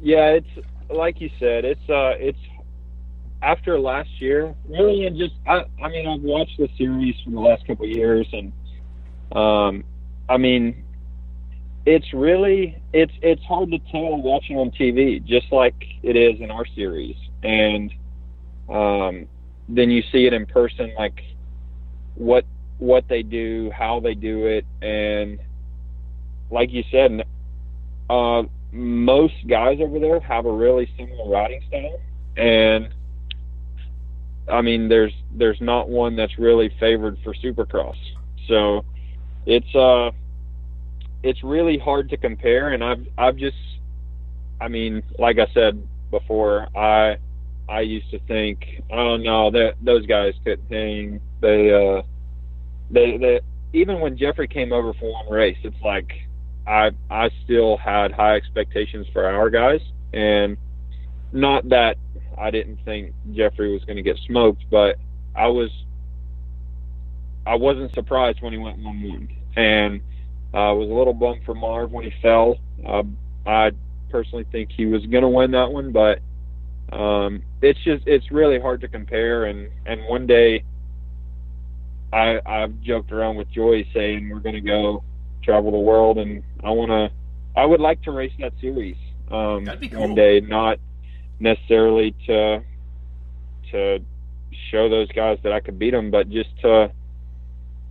[0.00, 1.66] Yeah, it's like you said.
[1.66, 2.38] It's it's
[3.42, 7.40] after last year, really, and just I, I mean, I've watched the series for the
[7.40, 8.52] last couple years, and
[9.32, 9.84] um,
[10.30, 10.82] I mean,
[11.84, 16.50] it's really it's it's hard to tell watching on TV, just like it is in
[16.50, 17.92] our series, and
[18.68, 19.26] um,
[19.68, 21.20] then you see it in person, like
[22.14, 22.44] what
[22.78, 25.38] what they do, how they do it, and
[26.50, 27.24] like you said,
[28.10, 32.00] uh, most guys over there have a really similar riding style,
[32.36, 32.88] and
[34.48, 37.96] I mean, there's there's not one that's really favored for Supercross.
[38.48, 38.84] So
[39.46, 40.10] it's uh
[41.22, 43.56] it's really hard to compare, and I've I've just
[44.60, 47.16] I mean, like I said before, I
[47.68, 51.20] I used to think, oh no, that those guys couldn't hang.
[51.40, 52.02] They uh
[52.90, 53.40] they they
[53.72, 56.12] even when Jeffrey came over for one race, it's like
[56.66, 59.80] I I still had high expectations for our guys,
[60.12, 60.56] and
[61.32, 61.96] not that
[62.36, 64.96] I didn't think Jeffrey was going to get smoked, but
[65.34, 65.70] I was
[67.46, 70.00] I wasn't surprised when he went one one, and
[70.52, 72.58] I was a little bummed for Marv when he fell.
[72.86, 73.02] Uh,
[73.46, 73.72] I
[74.10, 76.20] personally think he was going to win that one, but
[76.94, 79.44] um, it's just it's really hard to compare.
[79.44, 80.64] And and one day,
[82.12, 85.02] I I've joked around with Joy saying we're going to go
[85.42, 87.10] travel the world, and I want to.
[87.56, 88.96] I would like to race that series
[89.30, 90.00] um, That'd be cool.
[90.00, 90.78] one day, not
[91.40, 92.62] necessarily to
[93.70, 93.98] to
[94.70, 96.92] show those guys that I could beat them, but just to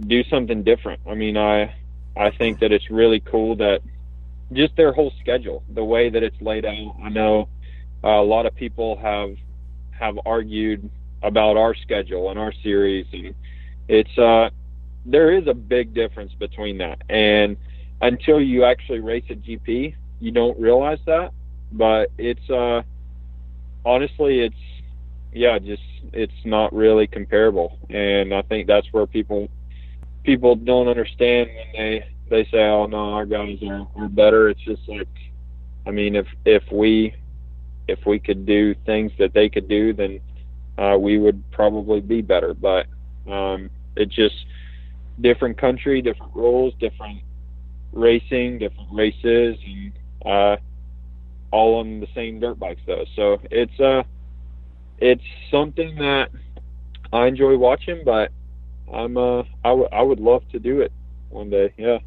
[0.01, 1.01] do something different.
[1.07, 1.75] I mean, I
[2.15, 3.81] I think that it's really cool that
[4.51, 6.95] just their whole schedule, the way that it's laid out.
[7.03, 7.49] I know
[8.03, 9.35] uh, a lot of people have
[9.91, 10.89] have argued
[11.21, 13.33] about our schedule and our series, and
[13.87, 14.49] it's uh,
[15.05, 17.01] there is a big difference between that.
[17.09, 17.57] And
[18.01, 21.31] until you actually race a GP, you don't realize that.
[21.71, 22.83] But it's uh,
[23.85, 24.55] honestly, it's
[25.33, 27.79] yeah, just it's not really comparable.
[27.89, 29.49] And I think that's where people
[30.23, 34.61] people don't understand when they they say, "Oh no, our guys are, are better." It's
[34.61, 35.07] just like,
[35.85, 37.15] I mean, if if we
[37.87, 40.19] if we could do things that they could do, then
[40.77, 42.53] uh, we would probably be better.
[42.53, 42.87] But
[43.29, 44.35] um, it's just
[45.21, 47.21] different country, different rules, different
[47.91, 49.91] racing, different races, and
[50.25, 50.57] uh,
[51.51, 53.05] all on the same dirt bikes though.
[53.15, 54.03] So it's uh
[54.97, 56.31] it's something that
[57.11, 58.31] I enjoy watching, but
[58.91, 60.91] I'm uh I would I would love to do it
[61.29, 61.73] one day.
[61.77, 61.99] Yeah.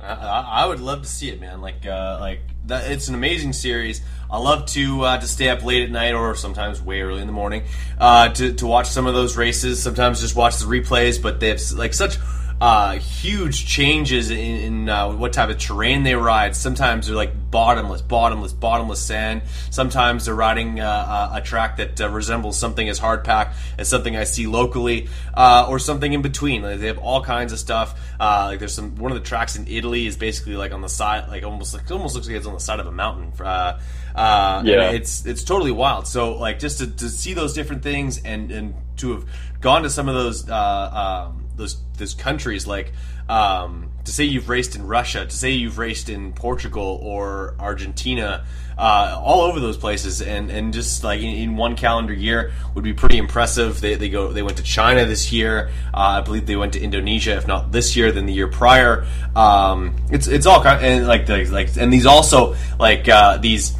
[0.00, 1.62] I, I would love to see it, man.
[1.62, 4.00] Like, uh, like it's an amazing series.
[4.30, 7.26] I love to uh, to stay up late at night or sometimes way early in
[7.26, 7.64] the morning
[7.98, 9.82] uh, to to watch some of those races.
[9.82, 12.16] Sometimes just watch the replays, but they have like such
[12.60, 16.54] uh, huge changes in, in uh, what type of terrain they ride.
[16.54, 19.42] Sometimes they're like bottomless, bottomless, bottomless sand.
[19.70, 24.16] Sometimes they're riding uh, a track that uh, resembles something as hard packed as something
[24.16, 26.62] I see locally, uh, or something in between.
[26.62, 28.00] Like they have all kinds of stuff.
[28.18, 30.88] Uh, like there's some one of the tracks in Italy is basically like on the
[30.88, 33.32] side, like almost like almost looks like it's on the side of a mountain.
[33.44, 33.80] Uh,
[34.14, 36.06] uh, yeah, it's it's totally wild.
[36.06, 39.26] So like just to, to see those different things and and to have
[39.60, 42.92] gone to some of those uh, um, those those countries like
[43.28, 48.44] um, to say you've raced in Russia, to say you've raced in Portugal or Argentina,
[48.76, 52.84] uh, all over those places, and, and just like in, in, one calendar year would
[52.84, 53.80] be pretty impressive.
[53.80, 55.70] They, they go they went to China this year.
[55.94, 59.06] Uh, I believe they went to Indonesia, if not this year, then the year prior.
[59.34, 63.76] Um, it's it's all kind of, and like like and these also like uh, these.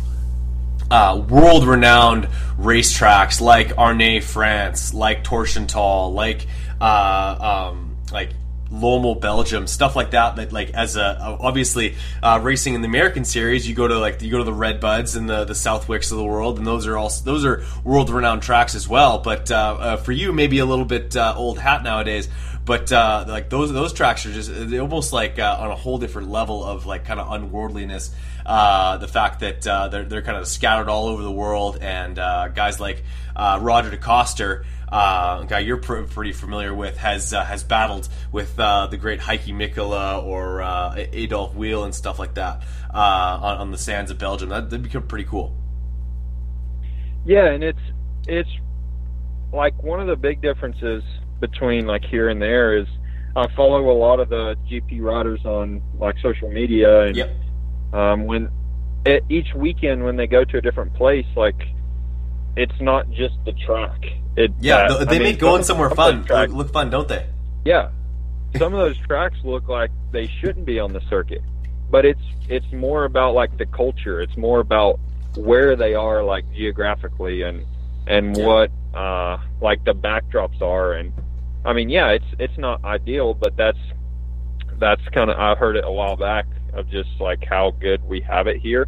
[0.91, 6.47] Uh, world-renowned racetracks like Ernée, France, like Teutschenthal, like
[6.85, 8.31] uh, um, like
[8.71, 10.37] Lommel, Belgium, stuff like that.
[10.37, 14.21] That like as a obviously uh, racing in the American series, you go to like
[14.21, 16.87] you go to the Red Buds and the the Southwicks of the world, and those
[16.87, 19.19] are all those are world renowned tracks as well.
[19.19, 22.29] But uh, uh, for you, maybe a little bit uh, old hat nowadays.
[22.67, 26.31] But uh, like those those tracks are just almost like uh, on a whole different
[26.31, 28.11] level of like kind of unworldliness.
[28.45, 33.05] the fact that they're they're kind of scattered all over the world, and guys like
[33.37, 38.87] Roger DeCoster uh, guy you're pr- pretty familiar with, has uh, has battled with uh,
[38.87, 42.63] the great Heikki Mikkola or uh, Adolf Weil and stuff like that
[42.95, 44.51] uh, on, on, the sands of Belgium.
[44.51, 45.53] That, would be pretty cool.
[47.27, 47.81] Yeah, and it's
[48.29, 48.49] it's
[49.53, 51.03] like one of the big differences
[51.41, 52.87] between like here and there is
[53.35, 57.33] I follow a lot of the GP riders on like social media, and yep.
[57.93, 58.49] um, when
[59.05, 61.61] it, each weekend when they go to a different place, like
[62.57, 64.01] it's not just the track.
[64.37, 67.27] It, yeah, uh, they I make going somewhere fun tracks, look, look fun, don't they?
[67.65, 67.91] Yeah,
[68.59, 71.43] some of those tracks look like they shouldn't be on the circuit,
[71.91, 74.21] but it's it's more about like the culture.
[74.21, 74.99] It's more about
[75.37, 77.65] where they are like geographically and
[78.07, 78.47] and yeah.
[78.47, 81.13] what uh like the backdrops are and
[81.65, 83.79] I mean yeah it's it's not ideal but that's
[84.79, 88.21] that's kind of I heard it a while back of just like how good we
[88.21, 88.87] have it here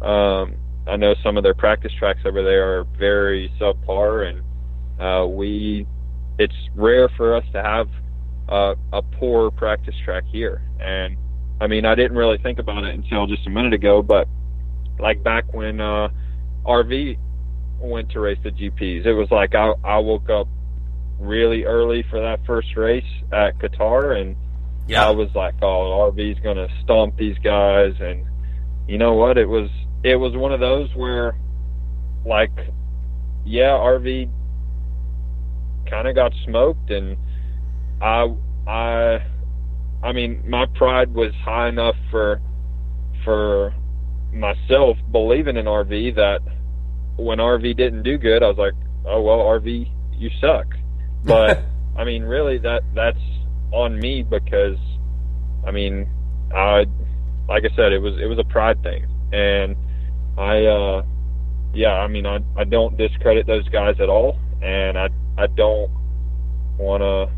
[0.00, 4.42] um I know some of their practice tracks over there are very subpar, and
[5.00, 5.86] uh, we
[6.38, 7.88] it's rare for us to have
[8.48, 10.62] uh, a poor practice track here.
[10.80, 11.16] And
[11.60, 14.26] I mean, I didn't really think about it until just a minute ago, but
[14.98, 16.08] like back when uh,
[16.64, 17.18] RV
[17.80, 20.48] went to race the GPs, it was like I, I woke up
[21.20, 24.36] really early for that first race at Qatar, and
[24.88, 25.06] yeah.
[25.06, 28.26] I was like, "Oh, RV's gonna stomp these guys," and
[28.88, 29.38] you know what?
[29.38, 29.70] It was
[30.04, 31.36] it was one of those where,
[32.26, 32.52] like,
[33.44, 34.30] yeah, RV
[35.88, 37.16] kind of got smoked, and
[38.00, 38.34] I,
[38.66, 39.24] I,
[40.02, 42.40] I mean, my pride was high enough for,
[43.24, 43.74] for
[44.32, 46.40] myself believing in RV that
[47.16, 48.72] when RV didn't do good, I was like,
[49.04, 50.66] oh well, RV, you suck.
[51.24, 51.62] But
[51.96, 53.20] I mean, really, that that's
[53.70, 54.76] on me because,
[55.64, 56.08] I mean,
[56.52, 56.86] I,
[57.48, 59.76] like I said, it was it was a pride thing, and
[60.38, 61.02] I, uh,
[61.74, 65.90] yeah, I mean, I, I don't discredit those guys at all, and I, I don't
[66.78, 67.32] want to,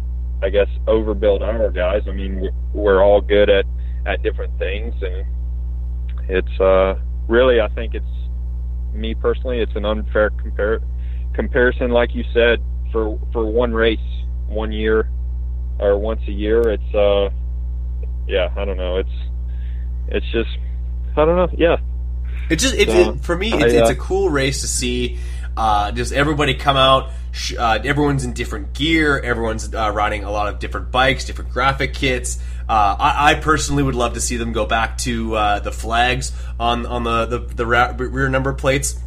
[0.45, 2.03] I guess, overbuild our guys.
[2.09, 3.65] I mean, we're all good at,
[4.07, 5.25] at different things, and
[6.29, 6.95] it's, uh,
[7.29, 8.07] really, I think it's,
[8.93, 10.83] me personally, it's an unfair compar-
[11.35, 13.99] comparison, like you said, for, for one race,
[14.47, 15.11] one year,
[15.81, 16.61] or once a year.
[16.69, 17.31] It's, uh,
[18.29, 18.99] yeah, I don't know.
[18.99, 19.11] It's,
[20.09, 20.51] it's just,
[21.17, 21.49] I don't know.
[21.59, 21.77] Yeah,
[22.51, 23.53] it's just it, so, it, for me.
[23.53, 25.19] It's, it's, a cool race to see.
[25.57, 27.11] Uh, just everybody come out.
[27.59, 29.19] Uh, everyone's in different gear.
[29.19, 32.39] Everyone's uh, riding a lot of different bikes, different graphic kits.
[32.69, 36.33] Uh, I, I, personally would love to see them go back to uh, the flags
[36.59, 38.99] on on the the, the rear number plates.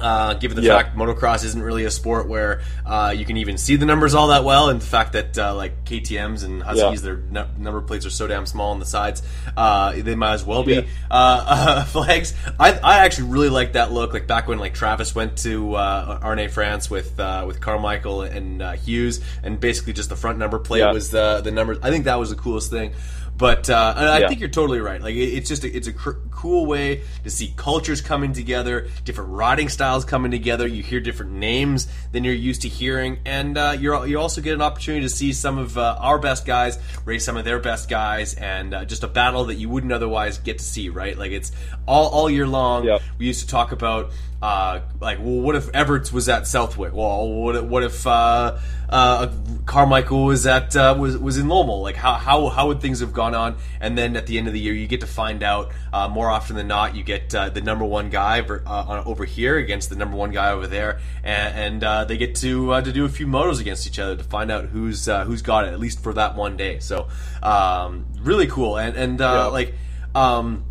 [0.00, 0.76] Uh, given the yeah.
[0.76, 4.28] fact motocross isn't really a sport where uh, you can even see the numbers all
[4.28, 7.16] that well, and the fact that uh, like KTM's and Huskies, yeah.
[7.30, 9.22] their number plates are so damn small on the sides,
[9.56, 10.82] uh, they might as well be yeah.
[11.10, 12.34] Uh, flags.
[12.58, 14.12] I, I actually really like that look.
[14.12, 19.20] Like back when like Travis went to uh, Ernée France with with Carmichael and Hughes,
[19.42, 21.78] and basically just the front number plate was the the numbers.
[21.82, 22.92] I think that was the coolest thing.
[23.38, 24.28] But uh, I Yeah.
[24.28, 25.00] think you're totally right.
[25.00, 28.88] Like it, it's just a, it's a cr- cool way to see cultures coming together,
[29.04, 30.66] different riding styles coming together.
[30.66, 34.54] You hear different names than you're used to hearing, and uh, you're you also get
[34.54, 37.88] an opportunity to see some of uh, our best guys race some of their best
[37.88, 40.88] guys, and uh, just a battle that you wouldn't otherwise get to see.
[40.88, 41.16] Right?
[41.16, 41.52] Like it's
[41.86, 42.84] all all year long.
[42.84, 43.02] Yep.
[43.18, 44.10] We used to talk about
[44.40, 46.92] uh, like, well, what if Everts was at Southwick?
[46.92, 48.58] Well, what if, what if uh,
[48.88, 49.32] uh,
[49.66, 51.82] Carmichael was at uh, was was in Lowell?
[51.82, 53.56] Like, how, how how would things have gone on?
[53.80, 56.28] And then at the end of the year, you get to find out uh, more
[56.30, 56.94] often than not.
[56.94, 60.52] You get uh, the number one guy uh, over here against the number one guy
[60.52, 63.88] over there, and, and uh, they get to uh, to do a few motos against
[63.88, 66.56] each other to find out who's uh, who's got it at least for that one
[66.56, 66.78] day.
[66.78, 67.08] So,
[67.42, 69.46] um, really cool, and and uh, Yeah.
[69.46, 69.74] like
[70.14, 70.64] um,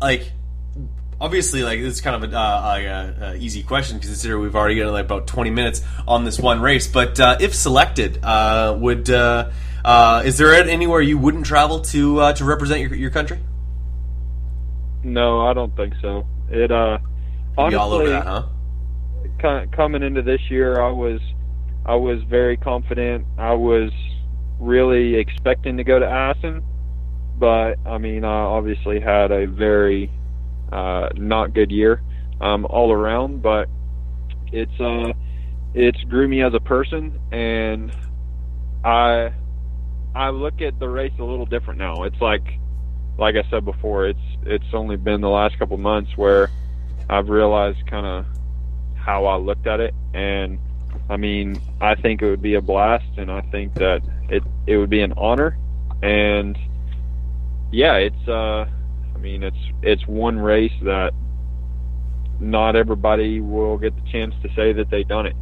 [0.00, 0.30] like
[1.20, 4.92] obviously like this is kind of a, uh, a easy question considering we've already got
[4.92, 9.50] like about 20 minutes on this one race but uh, if selected uh, would uh,
[9.84, 13.38] uh, is there anywhere you wouldn't travel to uh, to represent your, your country
[15.02, 16.26] No, I don't think so.
[16.50, 16.98] It uh,
[17.56, 18.46] honestly, all over that huh
[19.40, 21.20] co- coming into this year, I was
[21.86, 23.24] I was very confident.
[23.38, 23.90] I was
[24.58, 26.62] really expecting to go to Assen,
[27.38, 30.10] but I mean, I obviously had a very
[30.72, 32.02] uh, not good year
[32.40, 33.42] um, all around.
[33.42, 33.68] But
[34.52, 35.12] it's uh,
[35.74, 37.92] it's grew me as a person, and
[38.84, 39.32] I
[40.14, 42.02] I look at the race a little different now.
[42.04, 42.58] It's like
[43.18, 46.50] like I said before, it's it's only been the last couple months where
[47.10, 48.26] I've realized kind of
[48.94, 50.58] how I looked at it, and
[51.10, 54.76] I mean, I think it would be a blast, and I think that it it
[54.76, 55.58] would be an honor,
[56.02, 56.56] and
[57.70, 58.66] yeah, it's uh,
[59.18, 61.10] I mean, it's it's one race that
[62.38, 65.34] not everybody will get the chance to say that they done it,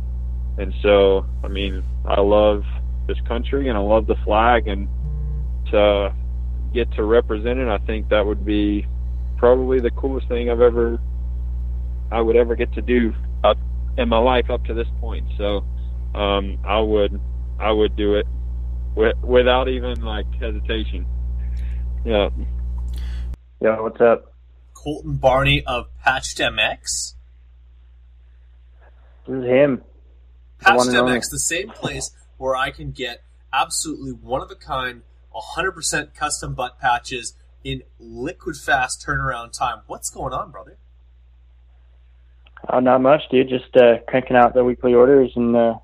[0.57, 2.63] and so I mean, I love
[3.07, 4.89] this country and I love the flag, and
[5.73, 6.15] to
[6.73, 8.87] get to represent it, I think that would be
[9.37, 10.99] probably the coolest thing I've ever
[12.11, 13.13] I would ever get to do
[13.45, 13.59] up
[13.99, 15.27] in my life up to this point.
[15.37, 15.65] So
[16.15, 17.21] um, I would
[17.61, 18.27] I would do it
[18.95, 21.05] wi- without even like hesitation.
[22.07, 22.31] Yeah.
[23.61, 24.33] Yo, what's up?
[24.75, 27.15] colton barney of patched mx
[29.27, 29.83] This is him.
[30.61, 31.19] Patched only.
[31.19, 35.03] mx the same place where i can get absolutely one of a kind
[35.35, 37.35] 100% custom butt patches
[37.65, 40.77] in liquid fast turnaround time what's going on brother
[42.69, 43.49] Oh, not much, dude.
[43.49, 45.75] Just uh, cranking out the weekly orders and uh,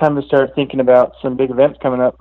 [0.00, 2.18] time to start thinking about some big events coming up.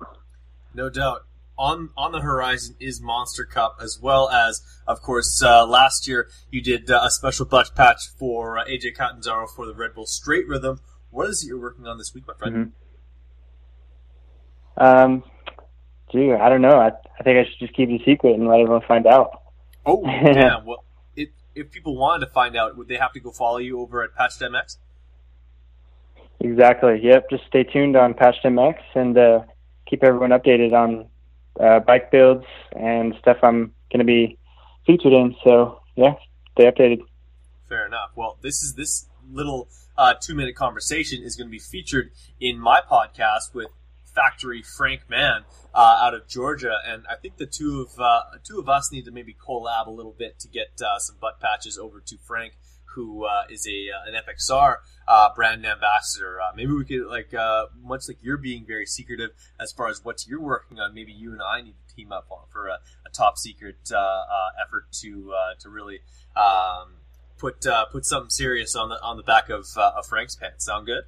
[0.76, 1.26] No doubt.
[1.64, 6.28] On on the horizon is Monster Cup, as well as, of course, uh, last year
[6.52, 10.06] you did uh, a special butt patch for uh, AJ Catanzaro for the Red Bull
[10.06, 10.82] Straight Rhythm.
[11.10, 12.74] What is it you're working on this week, my friend?
[14.76, 15.24] Um,
[16.12, 16.80] gee, I don't know.
[16.80, 16.88] I,
[17.18, 19.32] I think I should just keep it a secret and let everyone find out.
[19.86, 20.58] Oh, yeah.
[20.66, 20.84] Well,
[21.16, 24.04] if if people wanted to find out, would they have to go follow you over
[24.04, 24.80] at Patched MX?
[26.42, 27.00] Exactly.
[27.02, 27.30] Yep.
[27.30, 29.40] Just stay tuned on Patched MX and uh,
[29.88, 31.08] keep everyone updated on
[31.60, 32.46] uh, bike builds
[32.76, 34.38] and stuff I'm going to be
[34.86, 35.36] featured in.
[35.44, 36.16] So yeah,
[36.54, 37.02] stay updated.
[37.70, 38.12] Fair enough.
[38.16, 42.60] Well, this is this little uh, two minute conversation is going to be featured in
[42.60, 43.70] my podcast with
[44.14, 45.44] Factory Frank Mann
[45.74, 49.06] uh, out of Georgia, and I think the two of uh, two of us need
[49.06, 52.54] to maybe collab a little bit to get uh, some butt patches over to Frank,
[52.96, 54.78] who uh, is a uh, an FXR
[55.08, 56.40] uh, brand ambassador.
[56.42, 57.34] Uh, maybe we could like
[57.82, 60.94] much like you're being very secretive as far as what you're working on.
[60.94, 63.92] Maybe you and I need to team up on for a, a top secret
[64.62, 66.00] effort to to really.
[66.36, 66.96] Um,
[67.38, 70.66] put put something serious on the on the back of, of Frank's pants.
[70.66, 71.04] Sound good?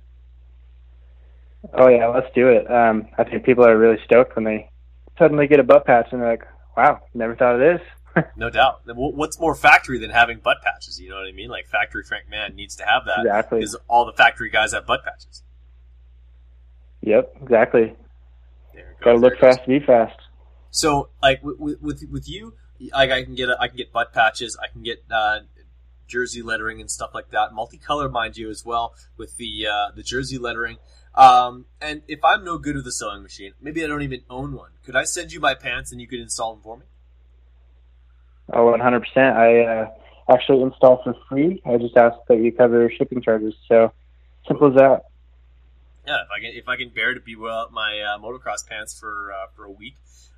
[1.74, 2.70] Oh yeah, let's do it.
[2.70, 4.70] Um, I think people are really stoked when they
[5.18, 6.44] suddenly get a butt patch and they're like,
[6.78, 7.82] "Wow, never thought of this."
[8.38, 8.82] No doubt.
[8.86, 10.99] What's more factory than having butt patches?
[10.99, 11.49] You know what I mean?
[11.49, 13.59] Like factory Frank Man needs to have that Exactly.
[13.59, 15.43] because all the factory guys have butt patches.
[17.01, 17.95] Yep, exactly.
[18.74, 20.18] There it goes, Got to there look it fast be fast.
[20.72, 22.53] So like with with- with with you,
[22.93, 24.57] like I can get a, I can get butt patches.
[24.61, 25.39] I can get uh,
[26.07, 27.51] jersey lettering and stuff like that.
[27.51, 30.78] Multicolor, mind you, as well with the uh, the jersey lettering.
[31.16, 34.51] Um, and if I'm no good with a sewing machine, maybe I don't even own
[34.53, 34.72] one.
[34.86, 36.86] Could I send you my pants and you could install them for me?
[38.54, 39.18] Oh, 100%.
[39.18, 39.91] I uh,
[40.32, 41.62] actually install for free.
[41.66, 43.56] I just ask that you cover shipping charges.
[43.68, 43.91] So
[44.48, 45.06] simple as that.
[46.08, 48.98] Yeah, if I can if I can bear to be well my uh, motocross pants
[49.00, 49.96] for uh, for a week,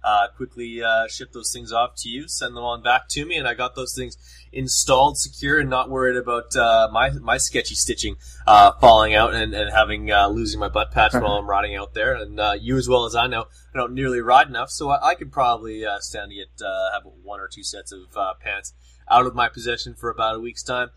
[0.07, 3.35] uh, quickly uh, ship those things off to you, send them on back to me,
[3.35, 4.17] and I got those things
[4.53, 9.53] installed, secure, and not worried about uh, my my sketchy stitching uh, falling out and,
[9.53, 12.13] and having uh, losing my butt patch while I'm riding out there.
[12.13, 15.09] And uh, you, as well as I know, I don't nearly ride enough, so I,
[15.09, 16.47] I could probably stand to get
[16.93, 18.73] have one or two sets of pants
[19.09, 20.89] out of my possession for about a week's time.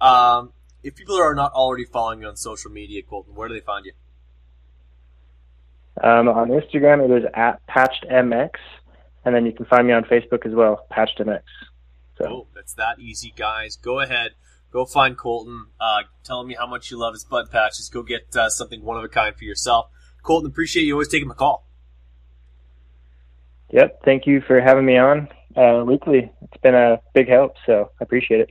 [0.00, 0.52] Um,
[0.82, 3.86] if people are not already following you on social media, Colton, where do they find
[3.86, 3.92] you?
[6.02, 8.50] Um, on Instagram, it is at PatchedMX,
[9.24, 11.42] and then you can find me on Facebook as well, PatchedMX.
[12.18, 12.26] So.
[12.26, 13.76] Oh, that's that easy, guys.
[13.76, 14.32] Go ahead,
[14.72, 15.66] go find Colton.
[15.80, 17.88] Uh, tell me how much you love his butt patches.
[17.88, 19.86] Go get uh, something one of a kind for yourself.
[20.22, 21.66] Colton, appreciate you always taking the call.
[23.70, 26.30] Yep, thank you for having me on uh, weekly.
[26.42, 28.50] It's been a big help, so I appreciate it.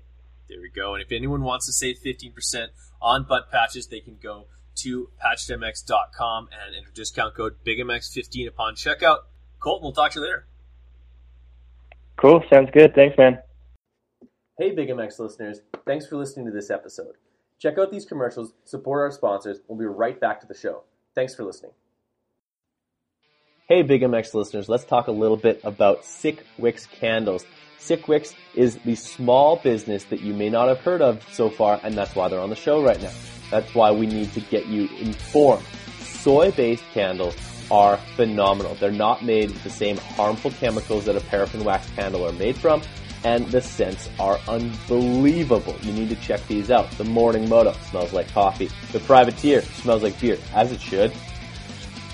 [0.49, 0.93] There we go.
[0.93, 2.67] And if anyone wants to save 15%
[3.01, 4.47] on butt patches, they can go
[4.78, 9.19] to patchedmx.com and enter discount code BigMX15 upon checkout.
[9.59, 10.47] Colton, we'll talk to you later.
[12.17, 12.43] Cool.
[12.49, 12.95] Sounds good.
[12.95, 13.39] Thanks, man.
[14.57, 15.61] Hey, Big MX listeners.
[15.86, 17.13] Thanks for listening to this episode.
[17.59, 19.59] Check out these commercials, support our sponsors.
[19.67, 20.84] We'll be right back to the show.
[21.15, 21.71] Thanks for listening.
[23.67, 24.69] Hey, Big MX listeners.
[24.69, 27.45] Let's talk a little bit about Sick Wicks candles.
[27.80, 31.80] Sick Wicks is the small business that you may not have heard of so far,
[31.84, 33.11] and that's why they're on the show right now.
[33.51, 35.65] That's why we need to get you informed.
[36.01, 37.36] Soy-based candles
[37.71, 38.75] are phenomenal.
[38.75, 42.57] They're not made with the same harmful chemicals that a paraffin wax candle are made
[42.57, 42.82] from,
[43.23, 45.75] and the scents are unbelievable.
[45.82, 46.89] You need to check these out.
[46.91, 48.69] The Morning Moto smells like coffee.
[48.91, 51.13] The Privateer smells like beer, as it should.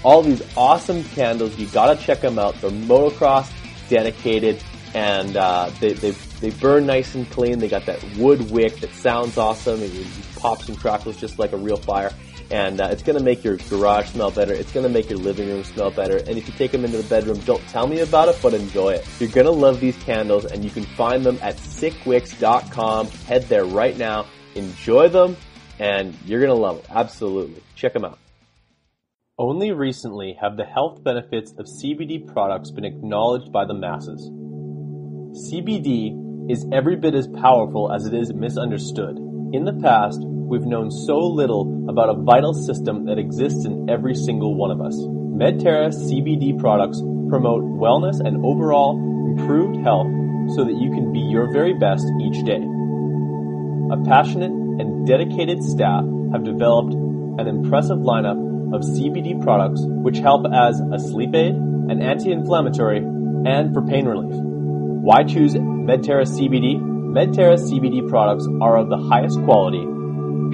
[0.03, 2.59] All these awesome candles, you gotta check them out.
[2.61, 3.49] They're motocross
[3.89, 4.61] dedicated,
[4.94, 7.60] and uh, they, they they burn nice and clean.
[7.60, 9.82] They got that wood wick that sounds awesome.
[9.82, 9.91] It
[10.36, 12.12] pops and crackles just like a real fire.
[12.52, 14.54] And uh, it's going to make your garage smell better.
[14.54, 16.18] It's going to make your living room smell better.
[16.18, 18.91] And if you take them into the bedroom, don't tell me about it, but enjoy
[18.91, 19.08] it.
[19.20, 23.08] You're going to love these candles, and you can find them at sickwicks.com.
[23.08, 24.28] Head there right now.
[24.54, 25.36] Enjoy them,
[25.80, 26.86] and you're going to love it.
[26.91, 27.64] Absolutely.
[27.76, 28.20] Check them out.
[29.39, 34.30] Only recently have the health benefits of CBD products been acknowledged by the masses.
[35.34, 39.17] CBD is every bit as powerful as it is misunderstood.
[39.51, 44.13] In the past, we've known so little about a vital system that exists in every
[44.13, 44.93] single one of us.
[44.93, 48.93] Medterra CBD products promote wellness and overall
[49.34, 50.05] improved health
[50.53, 52.61] so that you can be your very best each day.
[53.89, 58.38] A passionate and dedicated staff have developed an impressive lineup
[58.75, 64.53] of CBD products which help as a sleep aid, an anti-inflammatory, and for pain relief.
[65.04, 66.80] Why choose Medterra CBD?
[66.80, 69.86] Medterra CBD products are of the highest quality.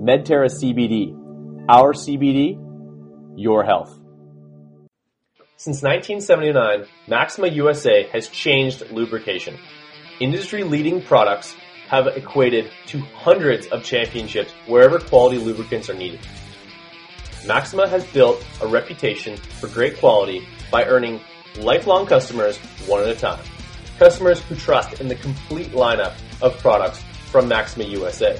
[0.03, 1.15] Medterra CBD,
[1.67, 2.59] our CBD,
[3.35, 4.04] your health.
[5.57, 9.57] Since 1979, Maxima USA has changed lubrication.
[10.19, 11.55] Industry-leading products
[11.87, 16.19] have equated to hundreds of championships wherever quality lubricants are needed.
[17.47, 21.21] Maxima has built a reputation for great quality by earning
[21.59, 23.43] lifelong customers one at a time.
[23.97, 27.01] Customers who trust in the complete lineup of products
[27.31, 28.37] from Maxima USA.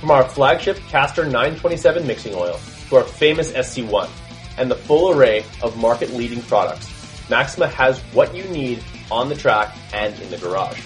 [0.00, 4.10] From our flagship Castor 927 mixing oil to our famous SC1,
[4.58, 6.88] and the full array of market leading products.
[7.30, 10.80] Maxima has what you need on the track and in the garage.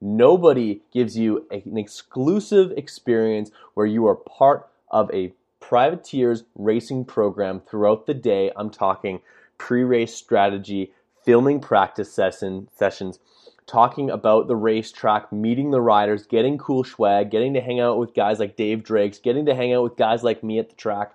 [0.00, 7.60] Nobody gives you an exclusive experience where you are part of a privateers racing program
[7.60, 8.50] throughout the day.
[8.56, 9.20] I'm talking
[9.58, 10.92] pre-race strategy,
[11.24, 13.18] filming practice session, sessions,
[13.66, 18.14] talking about the racetrack, meeting the riders, getting cool swag, getting to hang out with
[18.14, 21.12] guys like Dave Drakes, getting to hang out with guys like me at the track.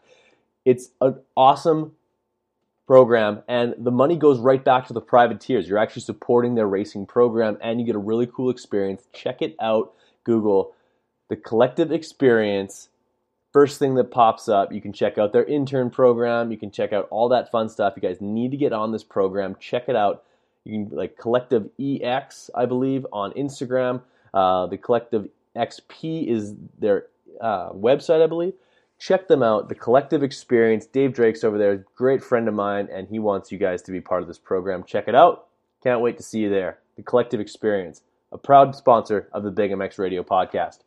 [0.66, 1.94] It's an awesome
[2.86, 5.68] program and the money goes right back to the privateers.
[5.68, 9.04] You're actually supporting their racing program and you get a really cool experience.
[9.14, 9.94] Check it out.
[10.24, 10.74] Google
[11.30, 12.90] the collective experience
[13.54, 14.74] first thing that pops up.
[14.74, 16.52] You can check out their intern program.
[16.52, 17.94] You can check out all that fun stuff.
[17.96, 19.56] You guys need to get on this program.
[19.60, 20.24] Check it out.
[20.66, 24.02] You can like Collective EX, I believe, on Instagram.
[24.34, 27.06] Uh, the Collective XP is their
[27.40, 28.54] uh, website, I believe.
[29.00, 29.70] check them out.
[29.70, 30.86] The Collective Experience.
[30.86, 34.00] Dave Drake's over there, great friend of mine, and he wants you guys to be
[34.02, 34.84] part of this program.
[34.84, 35.48] Check it out.
[35.84, 36.80] Can't wait to see you there.
[36.96, 38.02] The Collective Experience,
[38.32, 40.80] a proud sponsor of the Big MX Radio podcast.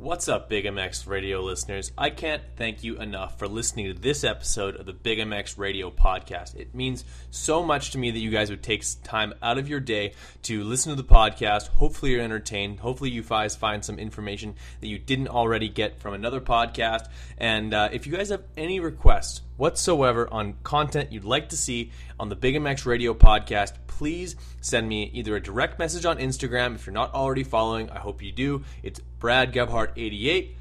[0.00, 1.90] What's up, Big MX radio listeners?
[1.98, 5.90] I can't thank you enough for listening to this episode of the Big MX radio
[5.90, 6.54] podcast.
[6.54, 9.80] It means so much to me that you guys would take time out of your
[9.80, 11.66] day to listen to the podcast.
[11.66, 12.78] Hopefully, you're entertained.
[12.78, 17.08] Hopefully, you guys find some information that you didn't already get from another podcast.
[17.36, 21.90] And uh, if you guys have any requests whatsoever on content you'd like to see
[22.18, 26.76] on the Big MX radio podcast, please send me either a direct message on Instagram
[26.76, 27.90] if you're not already following.
[27.90, 28.64] I hope you do.
[28.82, 30.54] It's Brad Gebhart88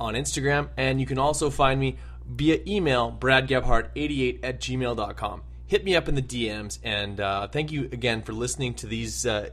[0.00, 5.42] on Instagram, and you can also find me via email, bradgebhart88 at gmail.com.
[5.66, 9.26] Hit me up in the DMs, and uh, thank you again for listening to these
[9.26, 9.50] uh,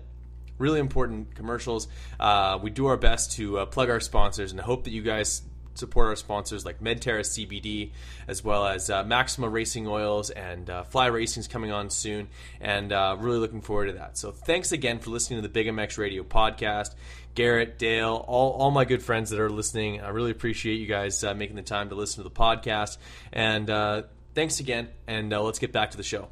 [0.58, 1.88] really important commercials.
[2.20, 5.42] Uh, we do our best to uh, plug our sponsors, and hope that you guys
[5.78, 7.92] support our sponsors like Medterra CBD,
[8.28, 12.28] as well as uh, Maxima Racing Oils and uh, Fly Racing's coming on soon,
[12.60, 14.18] and uh, really looking forward to that.
[14.18, 16.96] So thanks again for listening to the Big MX Radio podcast.
[17.36, 21.24] Garrett, Dale, all, all my good friends that are listening, I really appreciate you guys
[21.24, 22.98] uh, making the time to listen to the podcast.
[23.32, 24.04] And uh,
[24.34, 26.30] thanks again, and uh, let's get back to the show.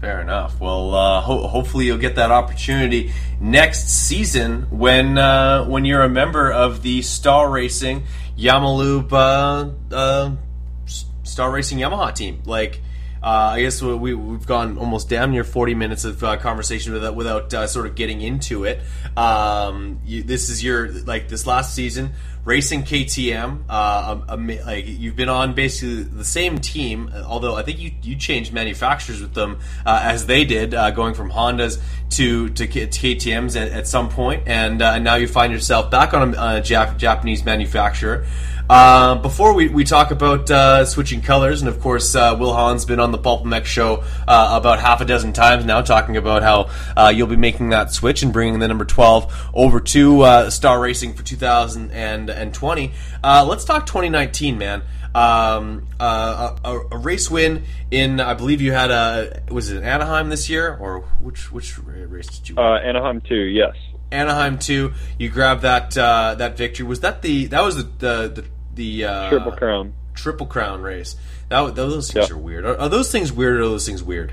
[0.00, 0.60] Fair enough.
[0.60, 6.08] Well, uh, ho- hopefully you'll get that opportunity next season when uh, when you're a
[6.08, 8.04] member of the Star Racing
[8.38, 9.12] Yamalube
[9.90, 10.30] uh,
[11.24, 12.42] Star Racing Yamaha team.
[12.44, 12.80] Like,
[13.22, 17.16] uh, I guess we, we've gone almost damn near 40 minutes of uh, conversation without,
[17.16, 18.80] without uh, sort of getting into it.
[19.16, 22.12] Um, you, this is your like this last season
[22.48, 23.64] racing KTM.
[23.68, 28.16] Uh, um, like you've been on basically the same team, although I think you you
[28.16, 31.78] changed manufacturers with them uh, as they did, uh, going from Hondas
[32.10, 35.90] to to, to KTM's at, at, some point, and, uh, and now you find yourself
[35.90, 38.26] back on a, a Jap- Japanese manufacturer.
[38.70, 42.84] Uh, before we, we talk about uh, switching colors, and of course, uh, Will Hahn's
[42.84, 46.42] been on the Pulp MX show uh, about half a dozen times now, talking about
[46.42, 50.50] how uh, you'll be making that switch and bringing the number 12 over to uh,
[50.50, 52.92] Star Racing for 2020.
[53.24, 54.82] let's talk 2019, man.
[55.14, 60.50] Um, a, a, race win in, I believe you had a, was it Anaheim this
[60.50, 62.58] year, or which which race did you?
[62.58, 63.74] Anaheim 2, yes.
[64.10, 64.94] Anaheim two.
[65.18, 66.86] You grabbed that uh, that victory.
[66.86, 68.44] Was that the that was the the, the
[68.78, 71.16] the uh, triple crown triple crown race.
[71.50, 72.64] That those things are weird.
[72.64, 74.32] Are, are, those things weird or are those things weird?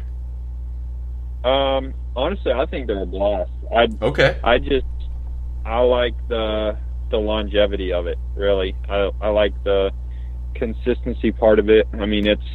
[1.44, 3.52] Um, honestly, I think they're a blast.
[3.76, 4.40] I okay.
[4.44, 4.86] I just
[5.66, 6.78] I like the
[7.10, 8.18] the longevity of it.
[8.36, 9.92] Really, I I like the
[10.54, 11.88] consistency part of it.
[11.94, 12.50] I mean, it's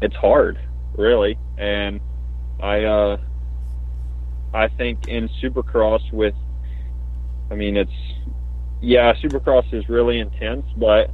[0.00, 0.58] it's hard,
[0.96, 2.00] really, and
[2.60, 3.16] I uh
[4.54, 6.34] I think in Supercross with
[7.50, 7.90] I mean, it's
[8.80, 11.10] yeah, Supercross is really intense, but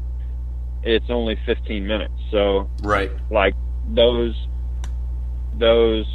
[0.83, 2.15] it's only 15 minutes.
[2.31, 3.55] So right, like
[3.89, 4.35] those
[5.59, 6.07] those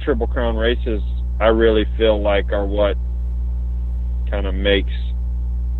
[0.00, 1.02] Triple Crown races,
[1.40, 2.96] I really feel like are what
[4.30, 4.92] kind of makes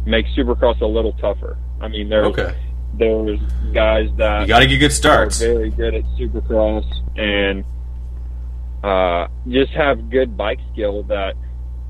[0.07, 1.59] makes Supercross a little tougher.
[1.81, 2.55] I mean, there's okay.
[2.95, 3.41] there's
[3.73, 5.39] guys that you got to get good starts.
[5.39, 7.65] very good at Supercross and
[8.85, 11.35] uh, just have good bike skill that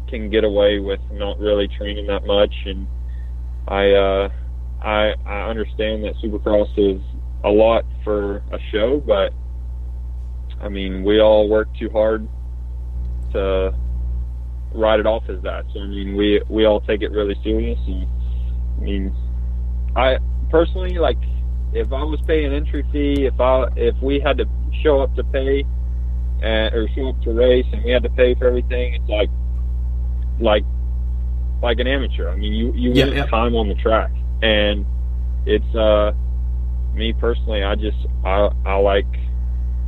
[0.09, 2.87] can get away with not really training that much and
[3.69, 4.29] I uh,
[4.83, 7.03] I I understand that Supercross is
[7.45, 9.33] a lot for a show, but
[10.61, 12.27] I mean we all work too hard
[13.33, 13.75] to
[14.75, 15.67] write it off as that.
[15.75, 18.07] So I mean we we all take it really serious, and
[18.79, 19.17] I mean
[19.95, 20.19] I
[20.51, 21.19] personally like
[21.75, 24.47] if I was paying entry fee, if I if we had to
[24.83, 25.65] show up to pay
[26.43, 29.29] and, or show up to race and we had to pay for everything, it's like
[30.41, 30.65] like
[31.63, 32.29] like an amateur.
[32.29, 33.27] I mean, you you yeah, yeah.
[33.27, 34.11] time on the track,
[34.43, 34.87] and
[35.47, 36.13] it's uh
[36.95, 37.63] me personally.
[37.63, 39.07] I just I I like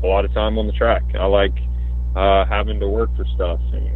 [0.02, 1.02] a lot of time on the track.
[1.18, 1.56] I like
[2.16, 3.90] uh having to work for stuff, and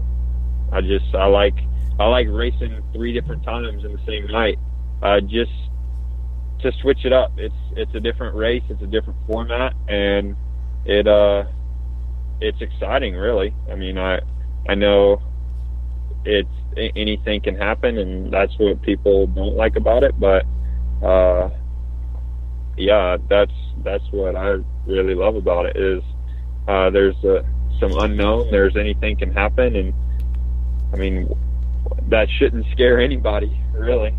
[0.72, 1.56] I just I like
[1.98, 4.58] I like racing three different times in the same night.
[5.02, 5.52] Uh, just
[6.60, 7.32] to switch it up.
[7.36, 8.62] It's it's a different race.
[8.68, 10.36] It's a different format, and
[10.84, 11.44] it uh
[12.40, 13.14] it's exciting.
[13.14, 14.20] Really, I mean, I
[14.68, 15.22] I know
[16.24, 20.18] it's anything can happen, and that's what people don't like about it.
[20.18, 20.44] But
[21.02, 21.50] uh,
[22.76, 23.52] yeah, that's
[23.82, 24.56] that's what I
[24.86, 26.02] really love about it is
[26.68, 27.42] uh, there's uh,
[27.80, 28.50] some unknown.
[28.50, 29.94] There's anything can happen, and
[30.92, 31.28] I mean
[32.08, 34.14] that shouldn't scare anybody, really.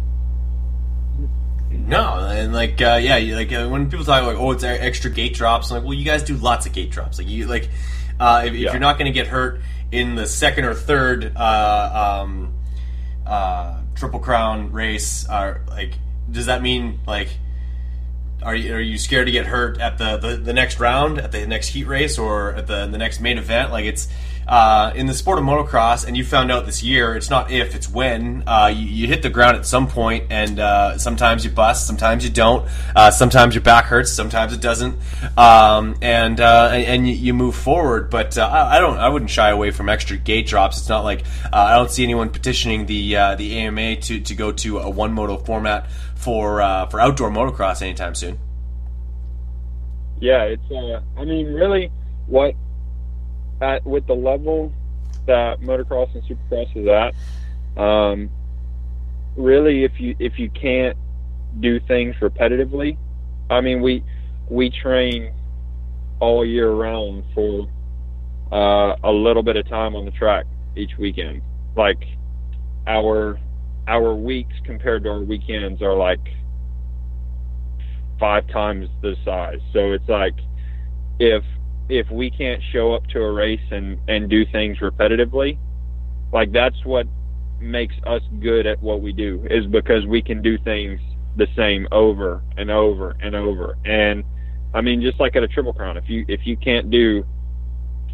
[1.72, 5.34] No, and like uh, yeah, like uh, when people talk like, oh, it's extra gate
[5.34, 5.72] drops.
[5.72, 7.18] I'm like, well, you guys do lots of gate drops.
[7.18, 7.70] Like you like
[8.20, 8.68] uh, if, yeah.
[8.68, 9.62] if, you're not going to get hurt
[9.92, 12.54] in the second or third uh, um,
[13.26, 15.94] uh, Triple Crown race, are like
[16.30, 17.30] does that mean like
[18.44, 21.32] are you, are you scared to get hurt at the, the, the next round, at
[21.32, 23.72] the next heat race, or at the, the next main event?
[23.72, 24.08] Like it's
[24.48, 27.76] uh, in the sport of motocross, and you found out this year, it's not if,
[27.76, 28.44] it's when.
[28.46, 32.24] Uh, you, you, hit the ground at some point, and uh, sometimes you bust, sometimes
[32.24, 32.70] you don't.
[32.96, 34.98] Uh, sometimes your back hurts, sometimes it doesn't,
[35.38, 38.10] um, and, uh, and you, move forward.
[38.10, 40.78] But uh, I, I, don't, I wouldn't shy away from extra gate drops.
[40.78, 44.80] It's not like I don't see anyone petitioning the the AMA to, to go to
[44.80, 46.58] a one moto format for
[46.90, 48.40] for outdoor motocross anytime soon.
[50.22, 50.64] Yeah, it's.
[51.18, 51.92] I mean, really,
[52.28, 52.56] what
[53.62, 54.74] at with the level
[55.28, 58.30] that motocross and supercross is at, um,
[59.36, 60.98] really, if you if you can't
[61.60, 62.98] do things repetitively,
[63.50, 64.04] I mean, we
[64.50, 65.34] we train
[66.20, 67.68] all year round for
[68.52, 70.46] uh, a little bit of time on the track
[70.76, 71.42] each weekend.
[71.76, 72.04] Like
[72.88, 73.40] our
[73.88, 76.20] our weeks compared to our weekends are like
[78.20, 79.60] five times the size.
[79.74, 80.36] So it's like
[81.20, 81.44] if
[81.90, 85.58] if we can't show up to a race and and do things repetitively,
[86.32, 87.08] like that's what
[87.60, 91.00] makes us good at what we do is because we can do things
[91.38, 93.78] the same over and over and over.
[93.86, 94.24] And
[94.74, 97.26] I mean, just like at a triple crown, if you if you can't do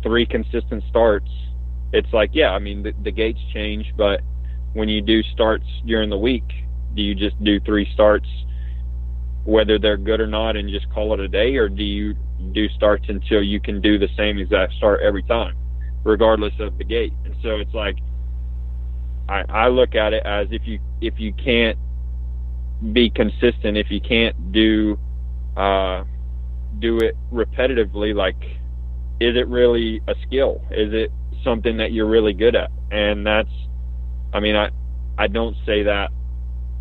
[0.04, 1.30] three consistent starts,
[1.94, 4.22] it's like yeah, I mean the, the gates change, but
[4.74, 6.48] when you do starts during the week,
[6.96, 8.28] do you just do three starts,
[9.44, 12.16] whether they're good or not, and just call it a day, or do you
[12.54, 15.56] do starts until you can do the same exact start every time,
[16.04, 17.14] regardless of the gate.
[17.26, 17.98] And so it's like
[19.30, 21.78] I, I look at it as if you if you can't
[22.94, 25.00] be consistent, if you can't do
[25.56, 26.04] uh,
[26.80, 28.42] do it repetitively, like
[29.20, 30.62] is it really a skill?
[30.72, 31.12] Is it
[31.44, 32.72] something that you're really good at?
[32.92, 33.52] And that's
[34.34, 34.70] I mean I
[35.18, 36.12] I don't say that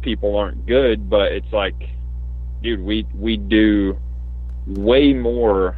[0.01, 1.77] people aren't good, but it's like
[2.63, 3.99] dude, we we do
[4.67, 5.77] way more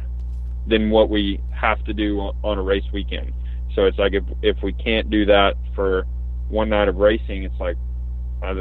[0.67, 3.33] than what we have to do on, a race weekend.
[3.75, 6.05] So it's like if if we can't do that for
[6.49, 7.77] one night of racing, it's like,
[8.41, 8.53] I,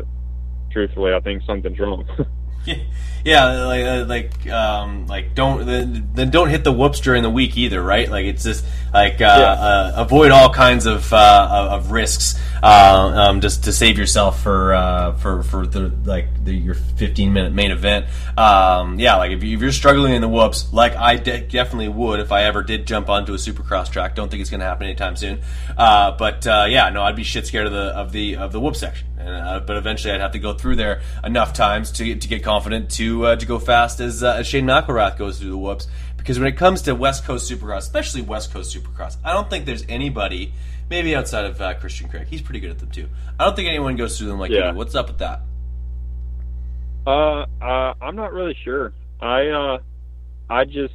[0.70, 2.06] truthfully, I think something's wrong.
[3.24, 5.66] yeah, like uh, like um, like don't
[6.14, 8.10] then don't hit the whoops during the week either, right?
[8.10, 9.52] Like it's just like uh, yeah.
[9.52, 14.74] uh, avoid all kinds of uh, of risks uh, um, just to save yourself for
[14.74, 18.06] uh, for for the like the, your 15 minute main event.
[18.38, 22.20] Um, yeah, like if, you, are struggling in the whoops, like I de- definitely would
[22.20, 24.14] if I ever did jump onto a supercross track.
[24.14, 25.40] Don't think it's going to happen anytime soon.
[25.76, 29.06] but yeah, no, I'd be shit scared of the of the of the whoop section.
[29.22, 32.90] Uh, but eventually, I'd have to go through there enough times to to get confident
[32.92, 35.86] to uh, to go fast as, uh, as Shane McElrath goes through the whoops.
[36.16, 39.66] Because when it comes to West Coast Supercross, especially West Coast Supercross, I don't think
[39.66, 40.52] there's anybody,
[40.88, 43.08] maybe outside of uh, Christian Craig, he's pretty good at them too.
[43.40, 44.70] I don't think anyone goes through them like yeah.
[44.70, 44.76] you.
[44.76, 45.40] What's up with that?
[47.06, 48.92] Uh, uh, I'm not really sure.
[49.20, 49.78] I uh,
[50.48, 50.94] I just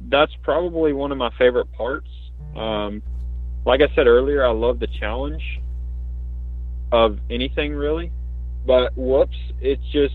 [0.00, 2.08] that's probably one of my favorite parts.
[2.54, 3.02] Um,
[3.64, 5.42] like I said earlier, I love the challenge
[6.92, 8.10] of anything really.
[8.66, 10.14] But whoops, it's just,